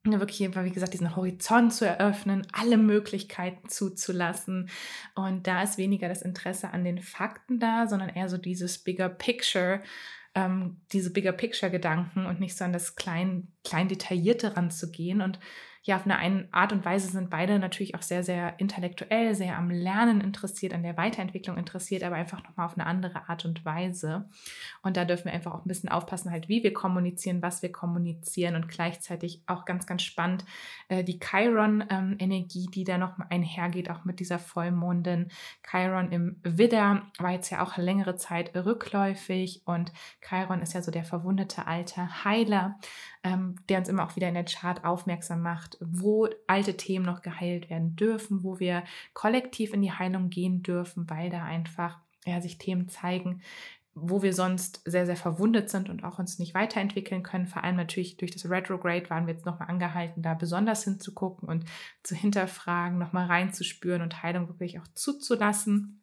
mm, 0.06 0.20
wirklich, 0.20 0.40
wie 0.40 0.70
gesagt, 0.70 0.94
diesen 0.94 1.16
Horizont 1.16 1.72
zu 1.72 1.86
eröffnen, 1.86 2.46
alle 2.52 2.76
Möglichkeiten 2.76 3.68
zuzulassen. 3.68 4.68
Und 5.14 5.46
da 5.46 5.62
ist 5.62 5.78
weniger 5.78 6.08
das 6.08 6.22
Interesse 6.22 6.70
an 6.70 6.84
den 6.84 7.00
Fakten 7.00 7.58
da, 7.58 7.86
sondern 7.86 8.08
eher 8.08 8.28
so 8.28 8.38
dieses 8.38 8.78
Bigger 8.78 9.08
Picture, 9.08 9.82
ähm, 10.34 10.80
diese 10.92 11.12
Bigger 11.12 11.32
Picture-Gedanken 11.32 12.26
und 12.26 12.40
nicht 12.40 12.56
so 12.56 12.64
an 12.64 12.72
das 12.72 12.96
klein, 12.96 13.48
klein 13.64 13.88
Detaillierte 13.88 14.56
ranzugehen. 14.56 15.20
Und 15.20 15.38
ja, 15.86 15.94
auf 15.94 16.04
eine 16.04 16.48
Art 16.50 16.72
und 16.72 16.84
Weise 16.84 17.06
sind 17.06 17.30
beide 17.30 17.60
natürlich 17.60 17.94
auch 17.94 18.02
sehr, 18.02 18.24
sehr 18.24 18.58
intellektuell, 18.58 19.36
sehr 19.36 19.56
am 19.56 19.70
Lernen 19.70 20.20
interessiert, 20.20 20.74
an 20.74 20.82
der 20.82 20.96
Weiterentwicklung 20.96 21.56
interessiert, 21.56 22.02
aber 22.02 22.16
einfach 22.16 22.42
nochmal 22.42 22.66
auf 22.66 22.76
eine 22.76 22.86
andere 22.86 23.28
Art 23.28 23.44
und 23.44 23.64
Weise. 23.64 24.28
Und 24.82 24.96
da 24.96 25.04
dürfen 25.04 25.26
wir 25.26 25.32
einfach 25.32 25.54
auch 25.54 25.64
ein 25.64 25.68
bisschen 25.68 25.88
aufpassen, 25.88 26.32
halt, 26.32 26.48
wie 26.48 26.64
wir 26.64 26.72
kommunizieren, 26.72 27.40
was 27.40 27.62
wir 27.62 27.70
kommunizieren 27.70 28.56
und 28.56 28.68
gleichzeitig 28.68 29.44
auch 29.46 29.64
ganz, 29.64 29.86
ganz 29.86 30.02
spannend 30.02 30.44
äh, 30.88 31.04
die 31.04 31.20
Chiron-Energie, 31.20 32.64
ähm, 32.64 32.70
die 32.72 32.82
da 32.82 32.98
noch 32.98 33.16
einhergeht, 33.30 33.88
auch 33.88 34.04
mit 34.04 34.18
dieser 34.18 34.40
Vollmondin. 34.40 35.28
Chiron 35.70 36.10
im 36.10 36.40
Widder 36.42 37.02
war 37.20 37.30
jetzt 37.30 37.50
ja 37.50 37.62
auch 37.62 37.76
längere 37.76 38.16
Zeit 38.16 38.56
rückläufig 38.56 39.62
und 39.66 39.92
Chiron 40.20 40.62
ist 40.62 40.72
ja 40.72 40.82
so 40.82 40.90
der 40.90 41.04
verwundete 41.04 41.68
alte 41.68 42.24
Heiler 42.24 42.76
ähm, 43.26 43.56
der 43.68 43.78
uns 43.78 43.88
immer 43.88 44.04
auch 44.04 44.14
wieder 44.14 44.28
in 44.28 44.34
der 44.34 44.44
Chart 44.44 44.84
aufmerksam 44.84 45.42
macht, 45.42 45.75
wo 45.80 46.28
alte 46.46 46.76
Themen 46.76 47.04
noch 47.04 47.22
geheilt 47.22 47.70
werden 47.70 47.96
dürfen, 47.96 48.42
wo 48.42 48.58
wir 48.58 48.84
kollektiv 49.14 49.72
in 49.72 49.82
die 49.82 49.92
Heilung 49.92 50.30
gehen 50.30 50.62
dürfen, 50.62 51.08
weil 51.08 51.30
da 51.30 51.44
einfach 51.44 51.98
ja, 52.24 52.40
sich 52.40 52.58
Themen 52.58 52.88
zeigen, 52.88 53.42
wo 53.94 54.22
wir 54.22 54.34
sonst 54.34 54.82
sehr, 54.84 55.06
sehr 55.06 55.16
verwundet 55.16 55.70
sind 55.70 55.88
und 55.88 56.04
auch 56.04 56.18
uns 56.18 56.38
nicht 56.38 56.54
weiterentwickeln 56.54 57.22
können. 57.22 57.46
Vor 57.46 57.64
allem 57.64 57.76
natürlich 57.76 58.18
durch 58.18 58.30
das 58.30 58.48
Retrograde 58.48 59.08
waren 59.08 59.26
wir 59.26 59.32
jetzt 59.32 59.46
nochmal 59.46 59.68
angehalten, 59.68 60.22
da 60.22 60.34
besonders 60.34 60.84
hinzugucken 60.84 61.48
und 61.48 61.64
zu 62.02 62.14
hinterfragen, 62.14 62.98
nochmal 62.98 63.26
reinzuspüren 63.26 64.02
und 64.02 64.22
Heilung 64.22 64.48
wirklich 64.48 64.78
auch 64.78 64.88
zuzulassen. 64.94 66.02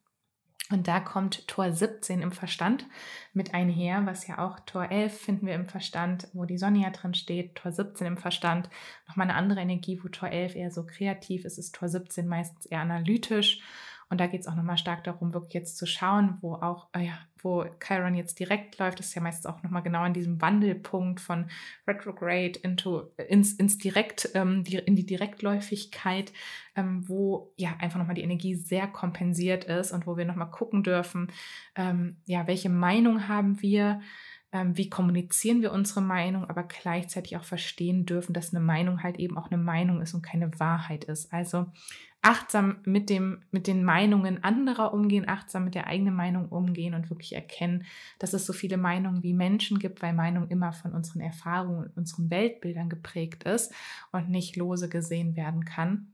Und 0.70 0.88
da 0.88 1.02
kommt 1.02 1.48
Tor 1.48 1.72
17 1.74 2.22
im 2.22 2.32
Verstand 2.32 2.86
mit 3.34 3.54
einher, 3.54 4.06
was 4.06 4.28
ja 4.28 4.40
auch 4.40 4.60
Tor 4.62 4.90
11 4.90 5.20
finden 5.20 5.46
wir 5.46 5.56
im 5.56 5.68
Verstand, 5.68 6.28
wo 6.34 6.46
die 6.46 6.58
Sonne 6.58 6.80
ja 6.80 6.90
drin 6.90 7.14
steht. 7.14 7.56
Tor 7.56 7.72
17 7.72 8.08
im 8.08 8.18
Verstand, 8.18 8.70
nochmal 9.08 9.30
eine 9.30 9.38
andere 9.38 9.60
Energie, 9.60 10.00
wo 10.02 10.08
Tor 10.08 10.30
11 10.30 10.56
eher 10.56 10.72
so 10.72 10.86
kreativ 10.86 11.44
ist, 11.44 11.58
ist 11.58 11.76
Tor 11.76 11.90
17 11.90 12.28
meistens 12.28 12.66
eher 12.66 12.80
analytisch 12.80 13.62
und 14.10 14.20
da 14.20 14.28
geht 14.28 14.42
es 14.42 14.48
auch 14.48 14.56
nochmal 14.56 14.78
stark 14.78 15.04
darum, 15.04 15.34
wirklich 15.34 15.54
jetzt 15.54 15.78
zu 15.78 15.86
schauen, 15.86 16.38
wo 16.42 16.56
auch, 16.56 16.88
äh, 16.94 17.10
wo 17.42 17.66
Chiron 17.86 18.16
jetzt 18.16 18.40
direkt 18.40 18.78
läuft. 18.80 19.00
Das 19.00 19.08
ist 19.08 19.16
ja 19.16 19.22
meistens 19.22 19.46
auch 19.46 19.62
nochmal 19.64 19.84
genau 19.84 20.02
an 20.02 20.14
diesem 20.14 20.42
Wandelpunkt 20.42 21.20
von 21.20 21.50
Retrograde 21.88 22.60
into, 22.60 23.12
ins, 23.28 23.54
ins 23.54 23.78
Direkt, 23.78 24.30
ähm, 24.34 24.64
die, 24.64 24.76
in 24.76 24.96
die 24.96 25.06
Direktläufigkeit, 25.06 26.32
ähm, 26.76 27.08
wo 27.08 27.54
ja 27.58 27.76
einfach 27.80 28.00
nochmal 28.00 28.16
die 28.16 28.24
Energie 28.24 28.56
sehr 28.56 28.88
kompensiert 28.88 29.66
ist 29.66 29.92
und 29.92 30.08
wo 30.08 30.18
wir 30.18 30.26
nochmal 30.26 30.52
gucken 30.52 30.84
dürfen, 30.84 31.32
ähm, 31.76 32.18
ja, 32.26 32.48
welche 32.48 32.70
Meinung 32.70 33.28
haben 33.28 33.62
wir, 33.62 34.02
wie 34.74 34.90
kommunizieren 34.90 35.62
wir 35.62 35.72
unsere 35.72 36.02
Meinung, 36.02 36.50
aber 36.50 36.64
gleichzeitig 36.64 37.38
auch 37.38 37.44
verstehen 37.44 38.06
dürfen, 38.06 38.34
dass 38.34 38.54
eine 38.54 38.64
Meinung 38.64 39.04
halt 39.04 39.18
eben 39.18 39.38
auch 39.38 39.50
eine 39.50 39.62
Meinung 39.62 40.02
ist 40.02 40.14
und 40.14 40.22
keine 40.22 40.60
Wahrheit 40.60 41.06
ist. 41.06 41.34
Also 41.34 41.68
achtsam 42.22 42.78
mit, 42.86 43.10
dem, 43.10 43.44
mit 43.52 43.68
den 43.68 43.84
Meinungen 43.84 44.44
anderer 44.44 44.94
umgehen, 44.94 45.28
achtsam 45.28 45.66
mit 45.66 45.76
der 45.76 45.88
eigenen 45.88 46.16
Meinung 46.16 46.48
umgehen 46.50 46.94
und 46.94 47.10
wirklich 47.10 47.34
erkennen, 47.34 47.86
dass 48.18 48.34
es 48.34 48.46
so 48.46 48.54
viele 48.54 48.78
Meinungen 48.78 49.24
wie 49.24 49.34
Menschen 49.34 49.78
gibt, 49.78 50.02
weil 50.02 50.14
Meinung 50.14 50.48
immer 50.48 50.72
von 50.72 50.94
unseren 50.94 51.20
Erfahrungen 51.20 51.86
und 51.86 51.98
unseren 51.98 52.30
Weltbildern 52.30 52.90
geprägt 52.90 53.44
ist 53.44 53.74
und 54.12 54.30
nicht 54.30 54.56
lose 54.56 54.88
gesehen 54.88 55.36
werden 55.36 55.66
kann. 55.66 56.13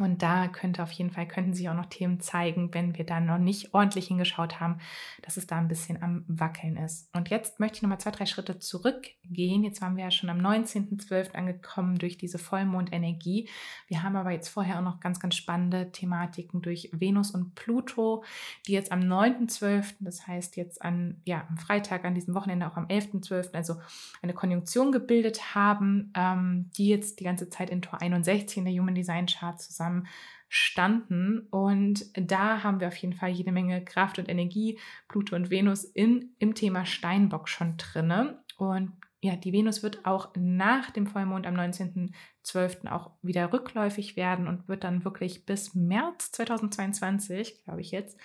Und 0.00 0.22
da 0.22 0.48
könnte 0.48 0.82
auf 0.82 0.90
jeden 0.90 1.12
Fall, 1.12 1.28
könnten 1.28 1.54
sich 1.54 1.68
auch 1.68 1.74
noch 1.74 1.86
Themen 1.86 2.18
zeigen, 2.18 2.74
wenn 2.74 2.98
wir 2.98 3.06
da 3.06 3.20
noch 3.20 3.38
nicht 3.38 3.74
ordentlich 3.74 4.08
hingeschaut 4.08 4.58
haben, 4.58 4.78
dass 5.22 5.36
es 5.36 5.46
da 5.46 5.56
ein 5.56 5.68
bisschen 5.68 6.02
am 6.02 6.24
Wackeln 6.26 6.76
ist. 6.76 7.14
Und 7.14 7.30
jetzt 7.30 7.60
möchte 7.60 7.76
ich 7.76 7.82
nochmal 7.82 8.00
zwei, 8.00 8.10
drei 8.10 8.26
Schritte 8.26 8.58
zurückgehen. 8.58 9.62
Jetzt 9.62 9.80
waren 9.82 9.96
wir 9.96 10.02
ja 10.02 10.10
schon 10.10 10.30
am 10.30 10.40
19.12. 10.40 11.34
angekommen 11.34 11.96
durch 11.98 12.18
diese 12.18 12.38
Vollmondenergie. 12.38 13.48
Wir 13.86 14.02
haben 14.02 14.16
aber 14.16 14.32
jetzt 14.32 14.48
vorher 14.48 14.78
auch 14.78 14.84
noch 14.84 14.98
ganz, 14.98 15.20
ganz 15.20 15.36
spannende 15.36 15.92
Thematiken 15.92 16.60
durch 16.60 16.90
Venus 16.92 17.30
und 17.30 17.54
Pluto, 17.54 18.24
die 18.66 18.72
jetzt 18.72 18.90
am 18.90 18.98
9.12., 18.98 19.94
das 20.00 20.26
heißt 20.26 20.56
jetzt 20.56 20.82
an, 20.82 21.20
ja, 21.24 21.46
am 21.48 21.56
Freitag, 21.56 22.04
an 22.04 22.16
diesem 22.16 22.34
Wochenende 22.34 22.66
auch 22.66 22.76
am 22.76 22.86
11.12., 22.86 23.54
also 23.54 23.76
eine 24.22 24.34
Konjunktion 24.34 24.90
gebildet 24.90 25.54
haben, 25.54 26.12
ähm, 26.16 26.70
die 26.76 26.88
jetzt 26.88 27.20
die 27.20 27.24
ganze 27.24 27.48
Zeit 27.48 27.70
in 27.70 27.80
Tor 27.80 28.02
61 28.02 28.58
in 28.58 28.64
der 28.64 28.74
Human 28.74 28.96
Design 28.96 29.26
Chart 29.26 29.60
zusammen 29.60 29.83
zusammen 29.84 30.06
standen. 30.48 31.48
Und 31.50 32.06
da 32.14 32.62
haben 32.62 32.80
wir 32.80 32.88
auf 32.88 32.96
jeden 32.96 33.14
Fall 33.14 33.30
jede 33.30 33.52
Menge 33.52 33.84
Kraft 33.84 34.18
und 34.18 34.28
Energie, 34.28 34.78
Pluto 35.08 35.34
und 35.34 35.50
Venus 35.50 35.84
in, 35.84 36.34
im 36.38 36.54
Thema 36.54 36.86
Steinbock 36.86 37.48
schon 37.48 37.76
drinne. 37.76 38.42
Und 38.56 38.92
ja, 39.20 39.36
die 39.36 39.52
Venus 39.52 39.82
wird 39.82 40.04
auch 40.04 40.32
nach 40.36 40.90
dem 40.90 41.06
Vollmond 41.06 41.46
am 41.46 41.54
19.12. 41.54 42.90
auch 42.90 43.12
wieder 43.22 43.52
rückläufig 43.52 44.16
werden 44.16 44.46
und 44.46 44.68
wird 44.68 44.84
dann 44.84 45.04
wirklich 45.04 45.46
bis 45.46 45.74
März 45.74 46.30
2022, 46.32 47.64
glaube 47.64 47.80
ich 47.80 47.90
jetzt, 47.90 48.18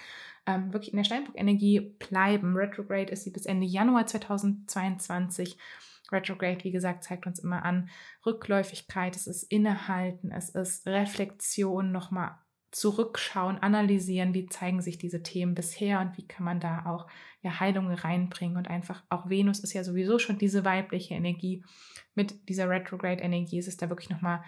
ähm, 0.45 0.73
wirklich 0.73 0.91
in 0.91 0.97
der 0.97 1.05
Steinbock-Energie 1.05 1.95
bleiben. 1.99 2.55
Retrograde 2.55 3.11
ist 3.11 3.23
sie 3.23 3.31
bis 3.31 3.45
Ende 3.45 3.65
Januar 3.65 4.05
2022. 4.05 5.57
Retrograde, 6.11 6.63
wie 6.63 6.71
gesagt, 6.71 7.03
zeigt 7.03 7.27
uns 7.27 7.39
immer 7.39 7.63
an 7.63 7.89
Rückläufigkeit, 8.25 9.15
es 9.15 9.27
ist 9.27 9.43
Innehalten, 9.43 10.31
es 10.31 10.49
ist 10.49 10.87
Reflexion, 10.87 11.91
nochmal 11.91 12.37
zurückschauen, 12.71 13.57
analysieren, 13.57 14.33
wie 14.33 14.45
zeigen 14.47 14.81
sich 14.81 14.97
diese 14.97 15.23
Themen 15.23 15.55
bisher 15.55 15.99
und 16.01 16.17
wie 16.17 16.27
kann 16.27 16.45
man 16.45 16.59
da 16.59 16.85
auch 16.85 17.07
ja, 17.41 17.59
Heilungen 17.59 17.95
reinbringen 17.95 18.57
und 18.57 18.67
einfach 18.67 19.03
auch 19.09 19.29
Venus 19.29 19.59
ist 19.59 19.73
ja 19.73 19.83
sowieso 19.83 20.19
schon 20.19 20.37
diese 20.37 20.65
weibliche 20.65 21.15
Energie. 21.15 21.63
Mit 22.13 22.47
dieser 22.49 22.69
Retrograde-Energie 22.69 23.57
ist 23.57 23.67
es 23.67 23.77
da 23.77 23.89
wirklich 23.89 24.09
nochmal, 24.09 24.43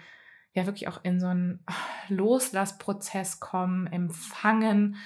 ja, 0.52 0.66
wirklich 0.66 0.86
auch 0.88 1.02
in 1.04 1.18
so 1.18 1.26
einen 1.26 1.64
Loslassprozess 2.08 3.40
kommen, 3.40 3.86
empfangen, 3.86 4.96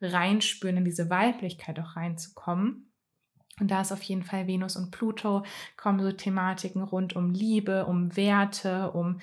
reinspüren, 0.00 0.78
in 0.78 0.84
diese 0.84 1.08
Weiblichkeit 1.08 1.78
auch 1.80 1.96
reinzukommen. 1.96 2.85
Und 3.60 3.70
da 3.70 3.80
ist 3.80 3.92
auf 3.92 4.02
jeden 4.02 4.22
Fall 4.22 4.46
Venus 4.46 4.76
und 4.76 4.90
Pluto, 4.90 5.44
kommen 5.76 6.00
so 6.00 6.12
Thematiken 6.12 6.82
rund 6.82 7.16
um 7.16 7.30
Liebe, 7.30 7.86
um 7.86 8.14
Werte, 8.16 8.90
um 8.92 9.20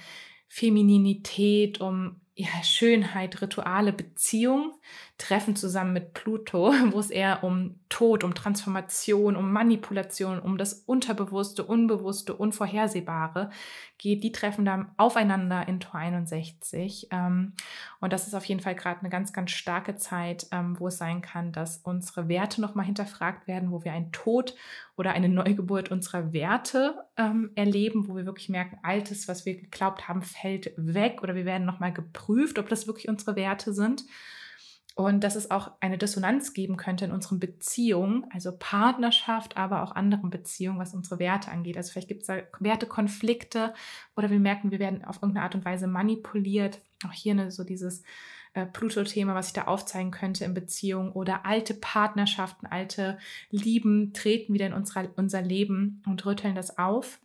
Femininität, 0.47 1.81
um 1.81 2.19
ja, 2.35 2.47
Schönheit, 2.63 3.41
Rituale, 3.41 3.93
Beziehung 3.93 4.73
treffen 5.17 5.55
zusammen 5.55 5.93
mit 5.93 6.13
Pluto, 6.13 6.73
wo 6.91 6.99
es 6.99 7.09
eher 7.09 7.43
um 7.43 7.79
Tod, 7.89 8.23
um 8.23 8.33
Transformation, 8.33 9.35
um 9.35 9.51
Manipulation, 9.51 10.39
um 10.39 10.57
das 10.57 10.73
Unterbewusste, 10.73 11.63
Unbewusste, 11.63 12.33
Unvorhersehbare 12.35 13.51
geht. 13.99 14.23
Die 14.23 14.31
treffen 14.31 14.65
dann 14.65 14.91
aufeinander 14.97 15.67
in 15.67 15.79
Tor 15.79 15.95
61. 15.95 17.07
Ähm, 17.11 17.53
und 17.99 18.11
das 18.11 18.27
ist 18.27 18.33
auf 18.33 18.45
jeden 18.45 18.61
Fall 18.61 18.73
gerade 18.73 19.01
eine 19.01 19.09
ganz, 19.09 19.31
ganz 19.31 19.51
starke 19.51 19.95
Zeit, 19.95 20.47
ähm, 20.51 20.79
wo 20.79 20.87
es 20.87 20.97
sein 20.97 21.21
kann, 21.21 21.51
dass 21.51 21.77
unsere 21.77 22.27
Werte 22.27 22.59
nochmal 22.59 22.85
hinterfragt 22.85 23.47
werden, 23.47 23.71
wo 23.71 23.83
wir 23.83 23.93
einen 23.93 24.11
Tod 24.11 24.55
oder 24.97 25.11
eine 25.11 25.29
Neugeburt 25.29 25.91
unserer 25.91 26.33
Werte 26.33 27.05
ähm, 27.17 27.51
erleben, 27.53 28.07
wo 28.07 28.15
wir 28.15 28.25
wirklich 28.25 28.49
merken, 28.49 28.79
Altes, 28.81 29.27
was 29.27 29.45
wir 29.45 29.55
geglaubt 29.55 30.07
haben, 30.07 30.23
fällt 30.23 30.73
weg 30.75 31.21
oder 31.21 31.35
wir 31.35 31.45
werden 31.45 31.65
nochmal 31.65 31.93
geprüft, 31.93 32.57
ob 32.57 32.69
das 32.69 32.87
wirklich 32.87 33.07
unsere 33.07 33.35
Werte 33.35 33.73
sind. 33.73 34.03
Und 34.95 35.23
dass 35.23 35.35
es 35.35 35.49
auch 35.49 35.71
eine 35.79 35.97
Dissonanz 35.97 36.53
geben 36.53 36.77
könnte 36.77 37.05
in 37.05 37.11
unseren 37.11 37.39
Beziehungen, 37.39 38.25
also 38.31 38.51
Partnerschaft, 38.55 39.57
aber 39.57 39.81
auch 39.81 39.93
anderen 39.95 40.29
Beziehungen, 40.29 40.77
was 40.77 40.93
unsere 40.93 41.17
Werte 41.17 41.49
angeht. 41.49 41.77
Also 41.77 41.91
vielleicht 41.91 42.09
gibt 42.09 42.21
es 42.21 42.27
da 42.27 42.37
Wertekonflikte 42.59 43.73
oder 44.15 44.29
wir 44.29 44.39
merken, 44.39 44.69
wir 44.69 44.77
werden 44.77 45.03
auf 45.03 45.15
irgendeine 45.15 45.45
Art 45.45 45.55
und 45.55 45.65
Weise 45.65 45.87
manipuliert. 45.87 46.79
Auch 47.07 47.11
hier 47.11 47.33
ne, 47.33 47.49
so 47.49 47.63
dieses 47.63 48.03
äh, 48.53 48.67
Pluto-Thema, 48.67 49.33
was 49.33 49.47
ich 49.47 49.53
da 49.53 49.63
aufzeigen 49.63 50.11
könnte 50.11 50.45
in 50.45 50.53
Beziehungen 50.53 51.11
oder 51.11 51.43
alte 51.43 51.73
Partnerschaften, 51.73 52.67
alte 52.67 53.17
Lieben 53.49 54.13
treten 54.13 54.53
wieder 54.53 54.67
in 54.67 54.73
unser, 54.73 55.09
unser 55.15 55.41
Leben 55.41 56.03
und 56.05 56.23
rütteln 56.23 56.53
das 56.53 56.77
auf. 56.77 57.19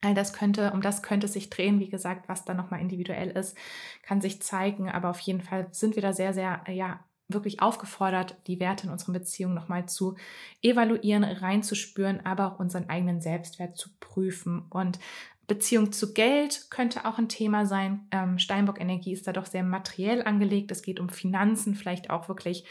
All 0.00 0.14
das 0.14 0.32
könnte, 0.32 0.72
um 0.72 0.80
das 0.80 1.02
könnte 1.02 1.26
sich 1.26 1.50
drehen, 1.50 1.80
wie 1.80 1.88
gesagt, 1.88 2.28
was 2.28 2.44
da 2.44 2.54
nochmal 2.54 2.80
individuell 2.80 3.30
ist, 3.30 3.56
kann 4.02 4.20
sich 4.20 4.40
zeigen, 4.42 4.88
aber 4.88 5.10
auf 5.10 5.18
jeden 5.20 5.40
Fall 5.40 5.68
sind 5.72 5.96
wir 5.96 6.02
da 6.02 6.12
sehr, 6.12 6.32
sehr, 6.32 6.62
ja, 6.68 7.04
wirklich 7.28 7.60
aufgefordert, 7.60 8.36
die 8.46 8.58
Werte 8.58 8.86
in 8.86 8.92
unseren 8.92 9.12
Beziehungen 9.12 9.54
nochmal 9.54 9.86
zu 9.86 10.16
evaluieren, 10.62 11.24
reinzuspüren, 11.24 12.24
aber 12.24 12.46
auch 12.46 12.58
unseren 12.58 12.88
eigenen 12.88 13.20
Selbstwert 13.20 13.76
zu 13.76 13.90
prüfen. 14.00 14.64
Und 14.70 14.98
Beziehung 15.46 15.92
zu 15.92 16.14
Geld 16.14 16.70
könnte 16.70 17.04
auch 17.04 17.18
ein 17.18 17.28
Thema 17.28 17.66
sein. 17.66 18.06
Ähm, 18.10 18.38
Steinbock-Energie 18.38 19.12
ist 19.12 19.26
da 19.26 19.32
doch 19.32 19.46
sehr 19.46 19.62
materiell 19.62 20.22
angelegt. 20.22 20.70
Es 20.70 20.82
geht 20.82 21.00
um 21.00 21.08
Finanzen, 21.08 21.74
vielleicht 21.74 22.10
auch 22.10 22.28
wirklich 22.28 22.64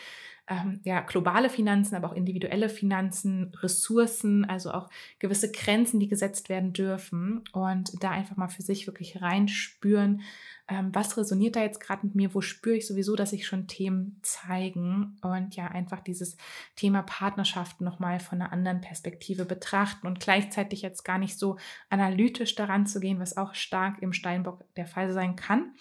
ähm, 0.50 0.80
ja, 0.84 1.02
globale 1.02 1.50
Finanzen, 1.50 1.96
aber 1.96 2.10
auch 2.10 2.16
individuelle 2.16 2.70
Finanzen, 2.70 3.54
Ressourcen, 3.62 4.46
also 4.46 4.72
auch 4.72 4.90
gewisse 5.20 5.52
Grenzen, 5.52 6.00
die 6.00 6.08
gesetzt 6.08 6.50
werden 6.50 6.74
dürfen. 6.74 7.44
Und 7.52 8.04
da 8.04 8.12
einfach 8.12 8.38
mal 8.38 8.48
für 8.48 8.62
sich 8.62 8.88
wirklich 8.88 9.22
reinspüren, 9.22 10.22
ähm, 10.70 10.94
was 10.94 11.16
resoniert 11.16 11.56
da 11.56 11.62
jetzt 11.62 11.80
gerade 11.80 12.06
mit 12.06 12.16
mir, 12.16 12.34
wo 12.34 12.42
spüre 12.42 12.76
ich 12.76 12.88
sowieso, 12.88 13.16
dass 13.16 13.30
sich 13.30 13.48
schon 13.48 13.68
Themen 13.68 14.20
zeigen 14.22 15.18
und 15.22 15.56
ja, 15.56 15.68
einfach 15.68 16.02
dieses 16.02 16.36
Thema 16.76 17.04
Partnerschaft 17.04 17.80
nochmal 17.80 18.20
von 18.20 18.42
einer 18.42 18.52
anderen 18.52 18.82
Perspektive 18.82 19.46
betrachten 19.46 20.08
und 20.08 20.20
gleichzeitig 20.20 20.82
jetzt 20.82 21.04
gar 21.04 21.20
nicht 21.20 21.40
so 21.40 21.58
analytisch 21.90 22.56
daran 22.56 22.86
zu 22.86 23.00
gehen, 23.00 23.20
was 23.20 23.38
auch 23.38 23.54
stark 23.54 24.02
im 24.02 24.12
Steinbock 24.12 24.66
der 24.76 24.88
Fall 24.88 25.14
sein 25.14 25.38
kann, 25.38 25.74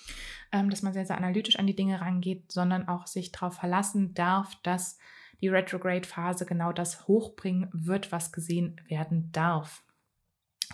ähm, 0.53 0.71
dass 0.71 0.83
man 0.83 0.93
sehr, 0.93 1.07
sehr 1.07 1.19
analytisch 1.19 1.59
an 1.59 1.67
die 1.67 1.77
Dinge 1.77 2.01
rangeht, 2.01 2.53
sondern 2.53 2.87
auch 2.87 3.09
sich 3.09 3.33
darauf 3.33 3.55
verlassen 3.55 4.15
darf, 4.15 4.55
dass 4.63 4.99
die 5.41 5.49
Retrograde-Phase 5.49 6.47
genau 6.47 6.73
das 6.73 7.09
hochbringen 7.09 7.69
wird, 7.73 8.13
was 8.13 8.33
gesehen 8.33 8.81
werden 8.89 9.31
darf. 9.33 9.83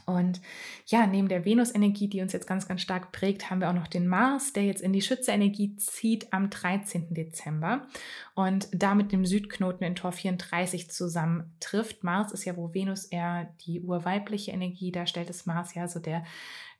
Und 0.06 0.40
ja, 0.86 1.06
neben 1.06 1.28
der 1.28 1.44
Venus-Energie, 1.44 2.08
die 2.08 2.20
uns 2.22 2.32
jetzt 2.32 2.46
ganz, 2.46 2.66
ganz 2.66 2.80
stark 2.80 3.12
prägt, 3.12 3.50
haben 3.50 3.60
wir 3.60 3.68
auch 3.68 3.74
noch 3.74 3.88
den 3.88 4.08
Mars, 4.08 4.52
der 4.52 4.64
jetzt 4.64 4.82
in 4.82 4.92
die 4.92 5.02
Schütze-Energie 5.02 5.76
zieht 5.76 6.32
am 6.32 6.50
13. 6.50 7.14
Dezember 7.14 7.86
und 8.34 8.68
damit 8.72 9.12
dem 9.12 9.26
Südknoten 9.26 9.84
in 9.84 9.94
Tor 9.94 10.12
34 10.12 10.90
zusammentrifft. 10.90 12.04
Mars 12.04 12.32
ist 12.32 12.44
ja, 12.44 12.56
wo 12.56 12.72
Venus 12.74 13.04
eher 13.04 13.54
die 13.66 13.80
urweibliche 13.80 14.52
Energie 14.52 14.92
darstellt, 14.92 15.30
ist 15.30 15.46
Mars 15.46 15.74
ja 15.74 15.88
so 15.88 16.00
der 16.00 16.24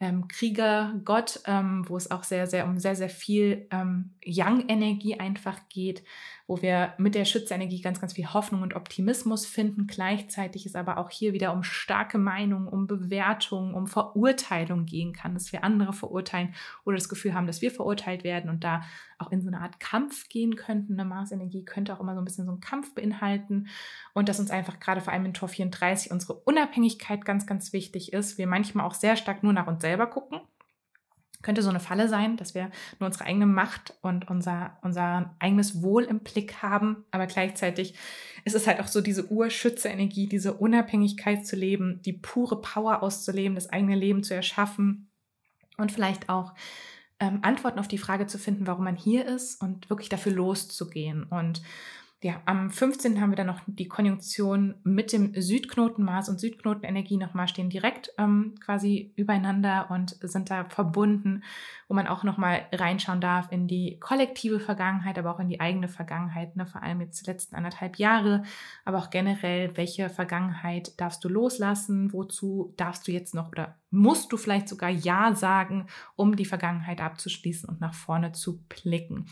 ähm, 0.03 0.27
Kriegergott, 0.27 1.41
ähm, 1.47 1.89
wo 1.89 1.97
es 1.97 2.11
auch 2.11 2.25
sehr, 2.25 2.49
sehr 2.49 2.67
um 2.67 2.81
sehr, 2.81 2.97
sehr 2.97 3.09
viel 3.09 3.69
ähm, 3.71 4.11
Yang-Energie 4.25 5.21
einfach 5.21 5.61
geht, 5.69 6.03
wo 6.49 6.61
wir 6.61 6.95
mit 6.99 7.15
der 7.15 7.25
Schützenergie 7.25 7.81
ganz, 7.81 8.01
ganz 8.01 8.15
viel 8.15 8.27
Hoffnung 8.27 8.63
und 8.63 8.75
Optimismus 8.75 9.47
finden. 9.47 9.87
Gleichzeitig 9.87 10.67
ist 10.67 10.75
aber 10.75 10.99
auch 10.99 11.09
hier 11.09 11.35
wieder 11.35 11.53
um 11.53 11.63
starke 11.63 12.19
Meinungen, 12.19 12.67
um 12.67 12.89
Bewertungen, 12.89 13.75
um 13.75 13.87
Verurteilung 13.87 14.87
gehen 14.87 15.13
kann, 15.13 15.35
dass 15.35 15.53
wir 15.53 15.63
andere 15.63 15.93
verurteilen 15.93 16.53
oder 16.85 16.97
das 16.97 17.09
Gefühl 17.09 17.33
haben, 17.33 17.47
dass 17.47 17.63
wir 17.63 17.71
verurteilt 17.71 18.25
werden 18.25 18.51
und 18.51 18.65
da 18.65 18.83
auch 19.19 19.31
in 19.31 19.41
so 19.41 19.47
eine 19.47 19.61
Art 19.61 19.79
Kampf 19.79 20.29
gehen 20.29 20.57
könnten. 20.57 20.95
Eine 20.99 21.09
Marsenergie 21.09 21.65
könnte 21.65 21.95
auch 21.95 22.01
immer 22.01 22.15
so 22.15 22.21
ein 22.21 22.25
bisschen 22.25 22.45
so 22.45 22.51
einen 22.51 22.61
Kampf 22.61 22.93
beinhalten 22.93 23.69
und 24.15 24.29
dass 24.29 24.41
uns 24.41 24.51
einfach 24.51 24.81
gerade 24.81 25.01
vor 25.01 25.13
allem 25.13 25.27
in 25.27 25.35
Tor 25.35 25.49
34 25.49 26.11
unsere 26.11 26.35
Unabhängigkeit 26.35 27.25
ganz, 27.25 27.47
ganz 27.47 27.73
wichtig 27.73 28.13
ist. 28.13 28.37
Wir 28.37 28.49
manchmal 28.49 28.85
auch 28.85 28.95
sehr 28.95 29.17
stark 29.17 29.45
nur 29.45 29.53
nach 29.53 29.69
uns 29.69 29.81
selber 29.93 30.07
gucken. 30.07 30.41
Könnte 31.43 31.63
so 31.63 31.71
eine 31.71 31.81
Falle 31.81 32.09
sein, 32.09 32.37
dass 32.37 32.55
wir 32.55 32.71
nur 32.99 33.09
unsere 33.09 33.25
eigene 33.25 33.47
Macht 33.47 33.95
und 34.01 34.31
unser, 34.31 34.79
unser 34.83 35.35
eigenes 35.39 35.83
Wohl 35.83 36.05
im 36.05 36.21
Blick 36.21 36.63
haben, 36.63 37.05
aber 37.11 37.27
gleichzeitig 37.27 37.95
ist 38.45 38.55
es 38.55 38.67
halt 38.67 38.81
auch 38.81 38.87
so 38.87 39.01
diese 39.01 39.31
Urschütze-Energie, 39.31 40.29
diese 40.29 40.55
Unabhängigkeit 40.55 41.45
zu 41.45 41.57
leben, 41.57 42.01
die 42.03 42.13
pure 42.13 42.61
Power 42.63 43.03
auszuleben, 43.03 43.57
das 43.57 43.71
eigene 43.71 43.97
Leben 43.97 44.23
zu 44.23 44.35
erschaffen 44.35 45.11
und 45.77 45.93
vielleicht 45.93 46.29
auch 46.29 46.55
ähm, 47.21 47.41
Antworten 47.43 47.81
auf 47.81 47.89
die 47.89 47.99
Frage 47.99 48.27
zu 48.27 48.39
finden, 48.39 48.67
warum 48.67 48.85
man 48.85 48.97
hier 48.97 49.27
ist 49.27 49.61
und 49.61 49.91
wirklich 49.91 50.09
dafür 50.09 50.33
loszugehen. 50.33 51.25
Und 51.25 51.61
ja, 52.23 52.41
am 52.45 52.71
15. 52.71 53.21
haben 53.21 53.31
wir 53.31 53.37
dann 53.37 53.49
noch 53.49 53.61
die 53.67 53.89
Konjunktion 53.89 54.77
mit 54.85 55.13
dem 55.13 55.35
Südknoten 55.35 56.05
Mars 56.05 56.29
und 56.29 56.39
Südknotenenergie 56.39 57.17
nochmal 57.17 57.49
stehen 57.49 57.69
direkt 57.69 58.13
ähm, 58.17 58.55
quasi 58.65 59.13
übereinander 59.17 59.91
und 59.91 60.17
sind 60.21 60.49
da 60.49 60.65
verbunden, 60.67 61.43
wo 61.89 61.95
man 61.95 62.07
auch 62.07 62.23
nochmal 62.23 62.67
reinschauen 62.73 63.21
darf 63.21 63.51
in 63.51 63.67
die 63.67 63.99
kollektive 63.99 64.61
Vergangenheit, 64.61 65.19
aber 65.19 65.35
auch 65.35 65.41
in 65.41 65.49
die 65.49 65.61
eigene 65.61 65.89
Vergangenheit, 65.89 66.55
ne? 66.55 66.65
vor 66.65 66.85
allem 66.85 67.01
jetzt 67.01 67.27
die 67.27 67.31
letzten 67.31 67.57
anderthalb 67.57 67.97
Jahre, 67.97 68.45
aber 68.85 68.99
auch 68.99 69.11
generell, 69.11 69.77
welche 69.77 70.09
Vergangenheit 70.09 71.01
darfst 71.01 71.25
du 71.25 71.29
loslassen, 71.29 72.13
wozu 72.13 72.73
darfst 72.77 73.09
du 73.09 73.13
jetzt 73.13 73.35
noch 73.35 73.51
oder 73.51 73.79
musst 73.91 74.33
du 74.33 74.37
vielleicht 74.37 74.69
sogar 74.69 74.91
Ja 74.91 75.35
sagen, 75.35 75.87
um 76.15 76.37
die 76.37 76.45
Vergangenheit 76.45 77.01
abzuschließen 77.01 77.69
und 77.69 77.81
nach 77.81 77.95
vorne 77.95 78.31
zu 78.31 78.63
blicken. 78.69 79.27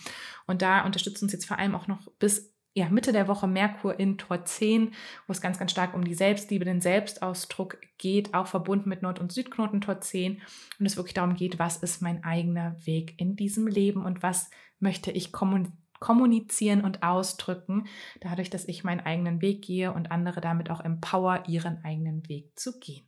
Und 0.48 0.60
da 0.60 0.84
unterstützt 0.84 1.22
uns 1.22 1.32
jetzt 1.32 1.46
vor 1.46 1.58
allem 1.58 1.76
auch 1.76 1.86
noch 1.86 2.10
bis 2.18 2.50
ja, 2.72 2.88
Mitte 2.88 3.12
der 3.12 3.26
Woche 3.26 3.48
Merkur 3.48 3.98
in 3.98 4.16
Tor 4.16 4.44
10, 4.44 4.92
wo 5.26 5.32
es 5.32 5.40
ganz, 5.40 5.58
ganz 5.58 5.72
stark 5.72 5.94
um 5.94 6.04
die 6.04 6.14
Selbstliebe, 6.14 6.64
den 6.64 6.80
Selbstausdruck 6.80 7.78
geht, 7.98 8.32
auch 8.32 8.46
verbunden 8.46 8.88
mit 8.88 9.02
Nord- 9.02 9.18
und 9.18 9.32
Südknoten 9.32 9.80
Tor 9.80 10.00
10 10.00 10.40
und 10.78 10.86
es 10.86 10.96
wirklich 10.96 11.14
darum 11.14 11.34
geht, 11.34 11.58
was 11.58 11.78
ist 11.78 12.00
mein 12.00 12.22
eigener 12.22 12.76
Weg 12.86 13.14
in 13.18 13.34
diesem 13.34 13.66
Leben 13.66 14.04
und 14.04 14.22
was 14.22 14.50
möchte 14.78 15.10
ich 15.10 15.32
kommunizieren 15.32 16.82
und 16.82 17.02
ausdrücken, 17.02 17.86
dadurch, 18.20 18.50
dass 18.50 18.68
ich 18.68 18.84
meinen 18.84 19.00
eigenen 19.00 19.42
Weg 19.42 19.62
gehe 19.62 19.92
und 19.92 20.12
andere 20.12 20.40
damit 20.40 20.70
auch 20.70 20.80
empower, 20.80 21.44
ihren 21.48 21.84
eigenen 21.84 22.28
Weg 22.28 22.58
zu 22.58 22.78
gehen. 22.78 23.04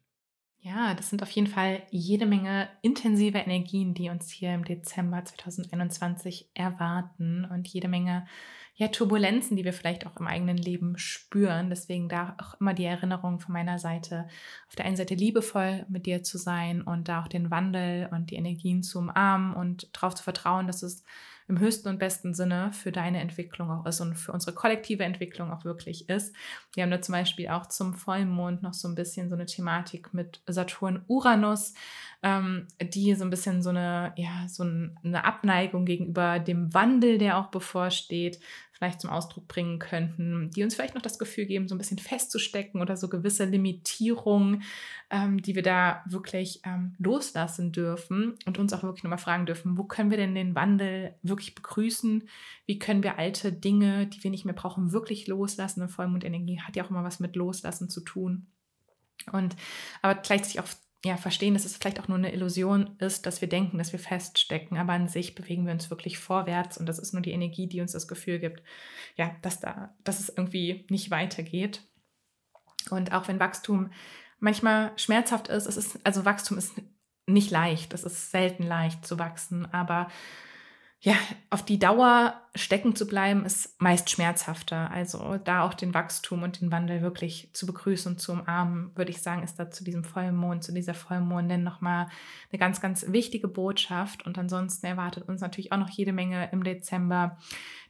Ja, 0.64 0.94
das 0.94 1.10
sind 1.10 1.24
auf 1.24 1.30
jeden 1.30 1.48
Fall 1.48 1.82
jede 1.90 2.24
Menge 2.24 2.68
intensive 2.82 3.38
Energien, 3.38 3.94
die 3.94 4.10
uns 4.10 4.30
hier 4.30 4.54
im 4.54 4.64
Dezember 4.64 5.24
2021 5.24 6.50
erwarten 6.54 7.44
und 7.44 7.66
jede 7.66 7.88
Menge 7.88 8.26
ja, 8.74 8.88
Turbulenzen, 8.88 9.56
die 9.56 9.64
wir 9.64 9.72
vielleicht 9.72 10.06
auch 10.06 10.16
im 10.16 10.26
eigenen 10.26 10.56
Leben 10.56 10.96
spüren. 10.96 11.68
Deswegen 11.68 12.08
da 12.08 12.36
auch 12.40 12.58
immer 12.60 12.72
die 12.72 12.84
Erinnerung 12.84 13.38
von 13.38 13.52
meiner 13.52 13.78
Seite, 13.78 14.26
auf 14.68 14.76
der 14.76 14.86
einen 14.86 14.96
Seite 14.96 15.14
liebevoll 15.14 15.84
mit 15.88 16.06
dir 16.06 16.22
zu 16.22 16.38
sein 16.38 16.82
und 16.82 17.08
da 17.08 17.22
auch 17.22 17.28
den 17.28 17.50
Wandel 17.50 18.08
und 18.12 18.30
die 18.30 18.36
Energien 18.36 18.82
zu 18.82 18.98
umarmen 18.98 19.54
und 19.54 19.94
darauf 19.94 20.14
zu 20.14 20.22
vertrauen, 20.22 20.66
dass 20.66 20.82
es 20.82 21.04
im 21.48 21.58
höchsten 21.58 21.88
und 21.88 21.98
besten 21.98 22.34
Sinne 22.34 22.72
für 22.72 22.92
deine 22.92 23.20
Entwicklung 23.20 23.70
auch 23.70 23.86
ist 23.86 24.00
und 24.00 24.14
für 24.14 24.32
unsere 24.32 24.54
kollektive 24.54 25.04
Entwicklung 25.04 25.50
auch 25.52 25.64
wirklich 25.64 26.08
ist. 26.08 26.34
Wir 26.74 26.82
haben 26.82 26.90
da 26.90 27.00
zum 27.00 27.12
Beispiel 27.12 27.48
auch 27.48 27.66
zum 27.66 27.94
Vollmond 27.94 28.62
noch 28.62 28.74
so 28.74 28.88
ein 28.88 28.94
bisschen 28.94 29.28
so 29.28 29.34
eine 29.34 29.46
Thematik 29.46 30.14
mit 30.14 30.42
Saturn-Uranus, 30.46 31.74
ähm, 32.22 32.66
die 32.80 33.14
so 33.14 33.24
ein 33.24 33.30
bisschen 33.30 33.62
so 33.62 33.70
eine, 33.70 34.12
ja, 34.16 34.46
so 34.48 34.62
eine 34.62 35.24
Abneigung 35.24 35.84
gegenüber 35.84 36.38
dem 36.38 36.72
Wandel, 36.72 37.18
der 37.18 37.38
auch 37.38 37.48
bevorsteht, 37.48 38.38
vielleicht 38.72 39.00
zum 39.00 39.10
Ausdruck 39.10 39.46
bringen 39.48 39.78
könnten, 39.78 40.50
die 40.50 40.64
uns 40.64 40.74
vielleicht 40.74 40.94
noch 40.94 41.02
das 41.02 41.18
Gefühl 41.18 41.46
geben, 41.46 41.68
so 41.68 41.74
ein 41.74 41.78
bisschen 41.78 41.98
festzustecken 41.98 42.80
oder 42.80 42.96
so 42.96 43.08
gewisse 43.08 43.44
Limitierungen, 43.44 44.62
ähm, 45.10 45.40
die 45.40 45.54
wir 45.54 45.62
da 45.62 46.02
wirklich 46.06 46.62
ähm, 46.64 46.94
loslassen 46.98 47.70
dürfen 47.70 48.38
und 48.46 48.58
uns 48.58 48.72
auch 48.72 48.82
wirklich 48.82 49.04
nochmal 49.04 49.18
fragen 49.18 49.46
dürfen, 49.46 49.76
wo 49.76 49.84
können 49.84 50.10
wir 50.10 50.18
denn 50.18 50.34
den 50.34 50.54
Wandel 50.54 51.14
wirklich 51.22 51.54
begrüßen? 51.54 52.28
Wie 52.66 52.78
können 52.78 53.02
wir 53.02 53.18
alte 53.18 53.52
Dinge, 53.52 54.06
die 54.06 54.24
wir 54.24 54.30
nicht 54.30 54.44
mehr 54.44 54.54
brauchen, 54.54 54.92
wirklich 54.92 55.26
loslassen? 55.26 55.82
Und 55.82 55.90
Vollmondenergie 55.90 56.60
hat 56.60 56.74
ja 56.74 56.84
auch 56.84 56.90
immer 56.90 57.04
was 57.04 57.20
mit 57.20 57.36
Loslassen 57.36 57.88
zu 57.88 58.00
tun. 58.00 58.46
Und 59.30 59.54
aber 60.00 60.20
gleichzeitig 60.20 60.60
auch 60.60 60.68
ja, 61.04 61.16
verstehen, 61.16 61.54
dass 61.54 61.64
es 61.64 61.76
vielleicht 61.76 61.98
auch 61.98 62.08
nur 62.08 62.18
eine 62.18 62.32
Illusion 62.32 62.96
ist, 62.98 63.26
dass 63.26 63.40
wir 63.40 63.48
denken, 63.48 63.78
dass 63.78 63.92
wir 63.92 63.98
feststecken, 63.98 64.78
aber 64.78 64.92
an 64.92 65.08
sich 65.08 65.34
bewegen 65.34 65.66
wir 65.66 65.72
uns 65.72 65.90
wirklich 65.90 66.18
vorwärts 66.18 66.78
und 66.78 66.86
das 66.86 67.00
ist 67.00 67.12
nur 67.12 67.22
die 67.22 67.32
Energie, 67.32 67.66
die 67.66 67.80
uns 67.80 67.92
das 67.92 68.06
Gefühl 68.06 68.38
gibt, 68.38 68.62
ja, 69.16 69.34
dass 69.42 69.58
da, 69.58 69.96
dass 70.04 70.20
es 70.20 70.28
irgendwie 70.28 70.86
nicht 70.90 71.10
weitergeht. 71.10 71.82
Und 72.90 73.12
auch 73.12 73.26
wenn 73.26 73.40
Wachstum 73.40 73.90
manchmal 74.38 74.92
schmerzhaft 74.96 75.48
ist, 75.48 75.66
es 75.66 75.76
ist, 75.76 75.98
also 76.04 76.24
Wachstum 76.24 76.58
ist 76.58 76.74
nicht 77.26 77.50
leicht, 77.50 77.94
es 77.94 78.04
ist 78.04 78.30
selten 78.30 78.64
leicht 78.64 79.04
zu 79.04 79.18
wachsen, 79.18 79.66
aber 79.72 80.08
ja, 81.04 81.16
auf 81.50 81.64
die 81.64 81.80
Dauer 81.80 82.40
stecken 82.54 82.94
zu 82.94 83.08
bleiben, 83.08 83.44
ist 83.44 83.80
meist 83.82 84.08
schmerzhafter. 84.08 84.88
Also 84.92 85.36
da 85.42 85.64
auch 85.64 85.74
den 85.74 85.94
Wachstum 85.94 86.44
und 86.44 86.60
den 86.60 86.70
Wandel 86.70 87.02
wirklich 87.02 87.50
zu 87.52 87.66
begrüßen 87.66 88.12
und 88.12 88.18
zu 88.20 88.30
umarmen, 88.30 88.92
würde 88.94 89.10
ich 89.10 89.20
sagen, 89.20 89.42
ist 89.42 89.58
da 89.58 89.68
zu 89.68 89.82
diesem 89.82 90.04
Vollmond, 90.04 90.62
zu 90.62 90.72
dieser 90.72 90.94
Vollmondin 90.94 91.64
nochmal 91.64 92.06
eine 92.52 92.58
ganz, 92.60 92.80
ganz 92.80 93.04
wichtige 93.08 93.48
Botschaft. 93.48 94.24
Und 94.24 94.38
ansonsten 94.38 94.86
erwartet 94.86 95.28
uns 95.28 95.40
natürlich 95.40 95.72
auch 95.72 95.78
noch 95.78 95.90
jede 95.90 96.12
Menge 96.12 96.48
im 96.52 96.62
Dezember 96.62 97.36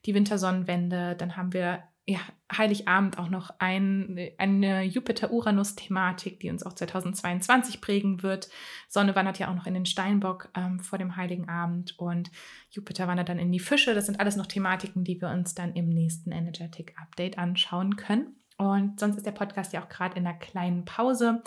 die 0.06 0.14
Wintersonnenwende. 0.14 1.14
Dann 1.14 1.36
haben 1.36 1.52
wir 1.52 1.82
ja, 2.04 2.18
Heiligabend 2.56 3.18
auch 3.18 3.28
noch 3.28 3.50
ein, 3.60 4.18
eine 4.36 4.82
Jupiter-Uranus-Thematik, 4.82 6.40
die 6.40 6.50
uns 6.50 6.64
auch 6.64 6.72
2022 6.72 7.80
prägen 7.80 8.22
wird. 8.24 8.48
Sonne 8.88 9.14
wandert 9.14 9.38
ja 9.38 9.48
auch 9.48 9.54
noch 9.54 9.66
in 9.66 9.74
den 9.74 9.86
Steinbock 9.86 10.50
ähm, 10.56 10.80
vor 10.80 10.98
dem 10.98 11.16
Heiligen 11.16 11.48
Abend 11.48 11.98
und 11.98 12.32
Jupiter 12.70 13.06
wandert 13.06 13.28
dann 13.28 13.38
in 13.38 13.52
die 13.52 13.60
Fische. 13.60 13.94
Das 13.94 14.06
sind 14.06 14.18
alles 14.18 14.34
noch 14.34 14.46
Thematiken, 14.46 15.04
die 15.04 15.20
wir 15.20 15.28
uns 15.28 15.54
dann 15.54 15.74
im 15.74 15.88
nächsten 15.88 16.32
Energetic 16.32 16.94
Update 17.00 17.38
anschauen 17.38 17.96
können. 17.96 18.41
Und 18.58 19.00
sonst 19.00 19.16
ist 19.16 19.26
der 19.26 19.32
Podcast 19.32 19.72
ja 19.72 19.82
auch 19.82 19.88
gerade 19.88 20.18
in 20.18 20.26
einer 20.26 20.38
kleinen 20.38 20.84
Pause. 20.84 21.42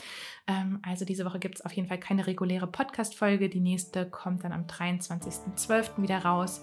Ähm, 0.48 0.80
also 0.84 1.06
diese 1.06 1.26
Woche 1.26 1.39
gibt 1.39 1.56
es 1.56 1.65
auf 1.65 1.72
jeden 1.74 1.88
Fall 1.88 2.00
keine 2.00 2.28
reguläre 2.28 2.68
Podcast-Folge. 2.68 3.50
Die 3.50 3.60
nächste 3.60 4.10
kommt 4.10 4.44
dann 4.44 4.52
am 4.52 4.63
23.12. 4.63 6.02
wieder 6.02 6.20
raus. 6.20 6.62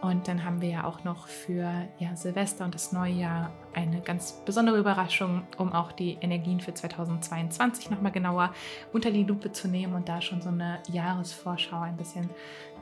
Und 0.00 0.28
dann 0.28 0.44
haben 0.44 0.60
wir 0.60 0.68
ja 0.68 0.84
auch 0.84 1.04
noch 1.04 1.26
für 1.26 1.88
ja, 1.98 2.16
Silvester 2.16 2.64
und 2.64 2.74
das 2.74 2.92
neue 2.92 3.12
Jahr 3.12 3.52
eine 3.74 4.00
ganz 4.00 4.32
besondere 4.44 4.78
Überraschung, 4.78 5.42
um 5.58 5.72
auch 5.72 5.92
die 5.92 6.18
Energien 6.20 6.60
für 6.60 6.74
2022 6.74 7.90
nochmal 7.90 8.12
genauer 8.12 8.54
unter 8.92 9.10
die 9.10 9.24
Lupe 9.24 9.52
zu 9.52 9.68
nehmen 9.68 9.94
und 9.94 10.08
da 10.08 10.20
schon 10.20 10.40
so 10.40 10.48
eine 10.48 10.80
Jahresvorschau 10.90 11.80
ein 11.80 11.96
bisschen 11.96 12.30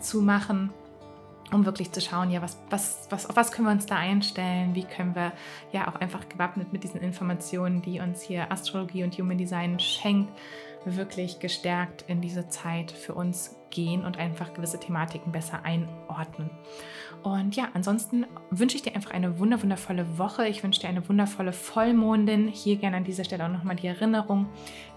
zu 0.01 0.23
machen 0.23 0.71
um 1.53 1.65
wirklich 1.65 1.93
zu 1.93 2.01
schauen, 2.01 2.31
ja, 2.31 2.43
was, 2.43 2.59
was, 2.71 3.07
was, 3.11 3.29
auf 3.29 3.37
was 3.37 3.53
können 3.53 3.69
wir 3.69 3.73
uns 3.73 3.87
da 3.87 3.97
einstellen, 3.97 4.75
wie 4.75 4.85
können 4.85 5.15
wir 5.15 5.33
ja 5.73 5.89
auch 5.89 5.97
einfach 5.97 6.29
gewappnet 6.29 6.73
mit 6.73 6.85
diesen 6.85 7.01
Informationen, 7.01 7.83
die 7.83 8.01
uns 8.01 8.23
hier 8.23 8.51
Astrologie 8.53 9.05
und 9.05 9.17
Human 9.19 9.39
Design 9.39 9.79
schenkt, 9.79 10.33
wirklich 10.85 11.41
gestärkt 11.41 12.05
in 12.07 12.21
diese 12.21 12.49
Zeit 12.49 12.93
für 12.93 13.15
uns 13.15 13.57
gehen 13.71 14.05
und 14.05 14.19
einfach 14.19 14.55
gewisse 14.55 14.81
Thematiken 14.81 15.33
besser 15.33 15.65
einordnen. 15.65 16.51
Und 17.23 17.57
ja, 17.57 17.69
ansonsten 17.75 18.27
wünsche 18.51 18.77
ich 18.77 18.83
dir 18.83 18.95
einfach 18.95 19.11
eine 19.11 19.39
wunderwundervolle 19.39 20.19
Woche. 20.19 20.47
Ich 20.47 20.63
wünsche 20.63 20.81
dir 20.81 20.89
eine 20.89 21.07
wundervolle 21.09 21.53
Vollmondin. 21.53 22.47
Hier 22.47 22.77
gerne 22.77 22.97
an 22.97 23.05
dieser 23.05 23.25
Stelle 23.25 23.45
auch 23.45 23.51
nochmal 23.51 23.77
die 23.77 23.89
Erinnerung, 23.89 24.47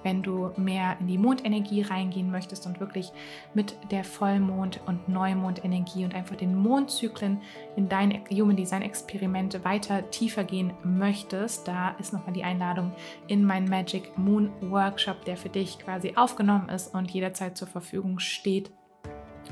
wenn 0.04 0.22
du 0.24 0.52
mehr 0.58 0.98
in 1.00 1.08
die 1.08 1.18
Mondenergie 1.18 1.82
reingehen 1.82 2.32
möchtest 2.32 2.66
und 2.66 2.80
wirklich 2.80 3.12
mit 3.54 3.76
der 3.92 4.04
Vollmond- 4.04 4.80
und 4.86 5.08
Neumondenergie 5.08 6.06
und 6.06 6.16
einfach 6.16 6.36
den 6.36 6.56
Mondzyklen 6.56 7.42
in 7.76 7.90
dein 7.90 8.24
Human 8.32 8.56
Design 8.56 8.82
Experiment 8.82 9.64
weiter 9.64 10.10
tiefer 10.10 10.44
gehen 10.44 10.74
möchtest, 10.84 11.68
da 11.68 11.92
ist 12.00 12.14
nochmal 12.14 12.34
die 12.34 12.44
Einladung 12.44 12.92
in 13.28 13.44
meinen 13.44 13.70
Magic 13.70 14.18
Moon 14.18 14.52
Workshop, 14.62 15.26
der 15.26 15.38
für 15.38 15.50
dich 15.50 15.80
quasi 15.80 16.14
aufgenommen 16.16 16.70
ist 16.70 16.94
und 16.94 17.12
jederzeit 17.12 17.58
zur 17.58 17.68
Verfügung 17.68 18.20
steht 18.20 18.72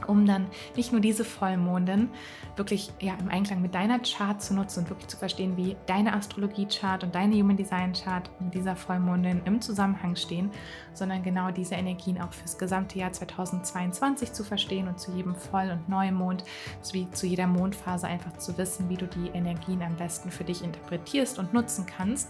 um 0.08 0.26
dann 0.26 0.48
nicht 0.76 0.92
nur 0.92 1.02
diese 1.02 1.26
Vollmonden 1.26 2.10
wirklich 2.56 2.92
ja, 3.00 3.14
im 3.20 3.30
Einklang 3.30 3.62
mit 3.62 3.74
deiner 3.74 4.00
Chart 4.00 4.42
zu 4.42 4.54
nutzen 4.54 4.82
und 4.82 4.90
wirklich 4.90 5.08
zu 5.08 5.18
verstehen, 5.18 5.56
wie 5.56 5.76
deine 5.86 6.14
Astrologie-Chart 6.14 7.04
und 7.04 7.16
deine 7.16 7.36
Human 7.36 7.58
Design-Chart 7.58 8.30
mit 8.40 8.54
dieser 8.54 8.76
Vollmondin 8.76 9.42
im 9.46 9.62
Zusammenhang 9.62 10.16
stehen, 10.16 10.52
sondern 10.94 11.24
genau 11.24 11.52
diese 11.52 11.76
Energien 11.76 12.22
auch 12.22 12.34
fürs 12.34 12.58
gesamte 12.58 13.00
Jahr 13.00 13.12
2022 13.12 14.34
zu 14.34 14.44
verstehen 14.44 14.88
und 14.88 15.00
zu 15.00 15.12
jedem 15.12 15.36
Voll- 15.36 15.72
und 15.72 15.88
Neumond 15.88 16.44
sowie 16.82 17.08
zu 17.12 17.28
jeder 17.28 17.48
Mondphase 17.48 18.08
einfach 18.08 18.38
zu 18.38 18.58
wissen, 18.58 18.90
wie 18.90 18.98
du 18.98 19.08
die 19.08 19.30
Energien 19.30 19.82
am 19.82 19.96
besten 19.96 20.30
für 20.30 20.44
dich 20.44 20.64
interpretierst 20.64 21.40
und 21.40 21.54
nutzen 21.54 21.86
kannst. 21.86 22.30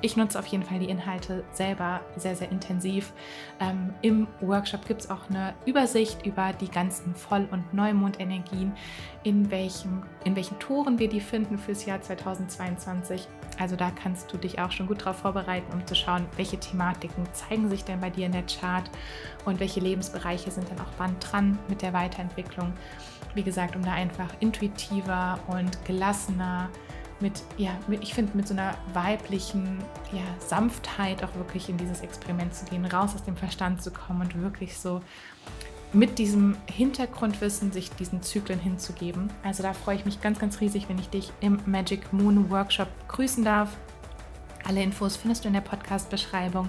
Ich 0.00 0.16
nutze 0.16 0.38
auf 0.38 0.46
jeden 0.46 0.64
Fall 0.64 0.78
die 0.78 0.88
Inhalte 0.88 1.44
selber 1.52 2.00
sehr, 2.16 2.36
sehr 2.36 2.50
intensiv. 2.50 3.12
Ähm, 3.60 3.94
Im 4.02 4.26
Workshop 4.40 4.86
gibt 4.86 5.02
es 5.02 5.10
auch 5.10 5.28
eine 5.28 5.54
Übersicht 5.64 6.24
über 6.24 6.52
die 6.52 6.68
ganzen 6.68 6.95
Voll- 7.14 7.48
und 7.50 7.72
Neumondenergien, 7.74 8.72
in, 9.22 9.50
welchem, 9.50 10.02
in 10.24 10.36
welchen 10.36 10.58
Toren 10.58 10.98
wir 10.98 11.08
die 11.08 11.20
finden 11.20 11.58
fürs 11.58 11.84
Jahr 11.84 12.00
2022. 12.00 13.26
Also 13.58 13.76
da 13.76 13.90
kannst 13.90 14.32
du 14.32 14.36
dich 14.36 14.58
auch 14.58 14.70
schon 14.70 14.86
gut 14.86 15.02
darauf 15.02 15.16
vorbereiten, 15.16 15.72
um 15.72 15.86
zu 15.86 15.94
schauen, 15.94 16.26
welche 16.36 16.58
Thematiken 16.58 17.24
zeigen 17.32 17.68
sich 17.68 17.84
denn 17.84 18.00
bei 18.00 18.10
dir 18.10 18.26
in 18.26 18.32
der 18.32 18.44
Chart 18.46 18.90
und 19.44 19.60
welche 19.60 19.80
Lebensbereiche 19.80 20.50
sind 20.50 20.70
dann 20.70 20.80
auch 20.80 20.92
band 20.98 21.32
dran 21.32 21.58
mit 21.68 21.82
der 21.82 21.92
Weiterentwicklung. 21.92 22.72
Wie 23.34 23.42
gesagt, 23.42 23.76
um 23.76 23.82
da 23.82 23.92
einfach 23.92 24.28
intuitiver 24.40 25.38
und 25.48 25.84
gelassener 25.84 26.70
mit, 27.20 27.42
ja, 27.56 27.70
mit, 27.86 28.02
ich 28.02 28.14
finde, 28.14 28.36
mit 28.36 28.46
so 28.46 28.54
einer 28.54 28.74
weiblichen 28.92 29.78
ja, 30.12 30.22
Sanftheit 30.38 31.24
auch 31.24 31.34
wirklich 31.36 31.68
in 31.68 31.76
dieses 31.76 32.00
Experiment 32.00 32.54
zu 32.54 32.66
gehen, 32.66 32.84
raus 32.84 33.14
aus 33.14 33.24
dem 33.24 33.36
Verstand 33.36 33.82
zu 33.82 33.90
kommen 33.90 34.22
und 34.22 34.42
wirklich 34.42 34.76
so 34.78 35.00
mit 35.96 36.18
diesem 36.18 36.56
Hintergrundwissen 36.70 37.72
sich 37.72 37.90
diesen 37.90 38.22
Zyklen 38.22 38.60
hinzugeben. 38.60 39.30
Also 39.42 39.62
da 39.62 39.72
freue 39.72 39.96
ich 39.96 40.04
mich 40.04 40.20
ganz, 40.20 40.38
ganz 40.38 40.60
riesig, 40.60 40.90
wenn 40.90 40.98
ich 40.98 41.08
dich 41.08 41.32
im 41.40 41.58
Magic 41.64 42.12
Moon 42.12 42.50
Workshop 42.50 42.88
grüßen 43.08 43.42
darf. 43.42 43.74
Alle 44.66 44.82
Infos 44.82 45.16
findest 45.16 45.44
du 45.44 45.48
in 45.48 45.54
der 45.54 45.60
Podcast-Beschreibung 45.60 46.68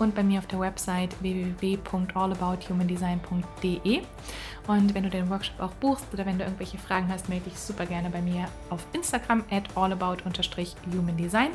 und 0.00 0.16
bei 0.16 0.24
mir 0.24 0.40
auf 0.40 0.46
der 0.46 0.58
Website 0.58 1.14
www.allabouthumandesign.de. 1.22 4.02
Und 4.66 4.94
wenn 4.94 5.04
du 5.04 5.10
den 5.10 5.30
Workshop 5.30 5.60
auch 5.60 5.70
buchst 5.74 6.06
oder 6.12 6.26
wenn 6.26 6.38
du 6.38 6.44
irgendwelche 6.44 6.78
Fragen 6.78 7.08
hast, 7.08 7.28
melde 7.28 7.48
dich 7.48 7.60
super 7.60 7.86
gerne 7.86 8.10
bei 8.10 8.20
mir 8.20 8.48
auf 8.68 8.84
Instagram 8.92 9.44
at 9.48 9.76
allabout-humandesign. 9.76 11.52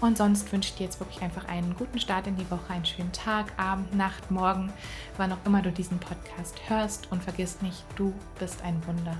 Und 0.00 0.16
sonst 0.16 0.52
wünsche 0.52 0.70
ich 0.70 0.76
dir 0.76 0.84
jetzt 0.84 1.00
wirklich 1.00 1.20
einfach 1.22 1.48
einen 1.48 1.74
guten 1.74 1.98
Start 1.98 2.28
in 2.28 2.36
die 2.36 2.48
Woche, 2.48 2.72
einen 2.72 2.84
schönen 2.84 3.10
Tag, 3.12 3.46
Abend, 3.56 3.96
Nacht, 3.96 4.30
Morgen, 4.30 4.72
wann 5.16 5.32
auch 5.32 5.44
immer 5.44 5.60
du 5.60 5.72
diesen 5.72 5.98
Podcast 5.98 6.56
hörst. 6.68 7.10
Und 7.10 7.24
vergiss 7.24 7.60
nicht, 7.62 7.82
du 7.96 8.14
bist 8.38 8.62
ein 8.62 8.80
Wunder. 8.86 9.16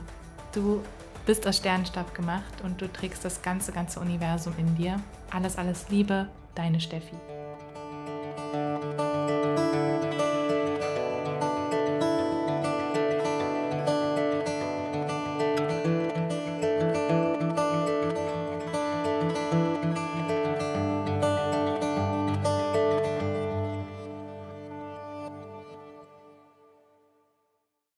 Du 0.52 0.84
bist 1.26 1.46
aus 1.46 1.58
Sternenstaub 1.58 2.14
gemacht 2.14 2.62
und 2.62 2.80
du 2.80 2.90
trägst 2.90 3.24
das 3.24 3.42
ganze, 3.42 3.72
ganze 3.72 4.00
Universum 4.00 4.54
in 4.58 4.76
dir. 4.76 5.00
Alles, 5.30 5.58
alles 5.58 5.88
Liebe, 5.90 6.28
deine 6.54 6.80
Steffi. 6.80 7.16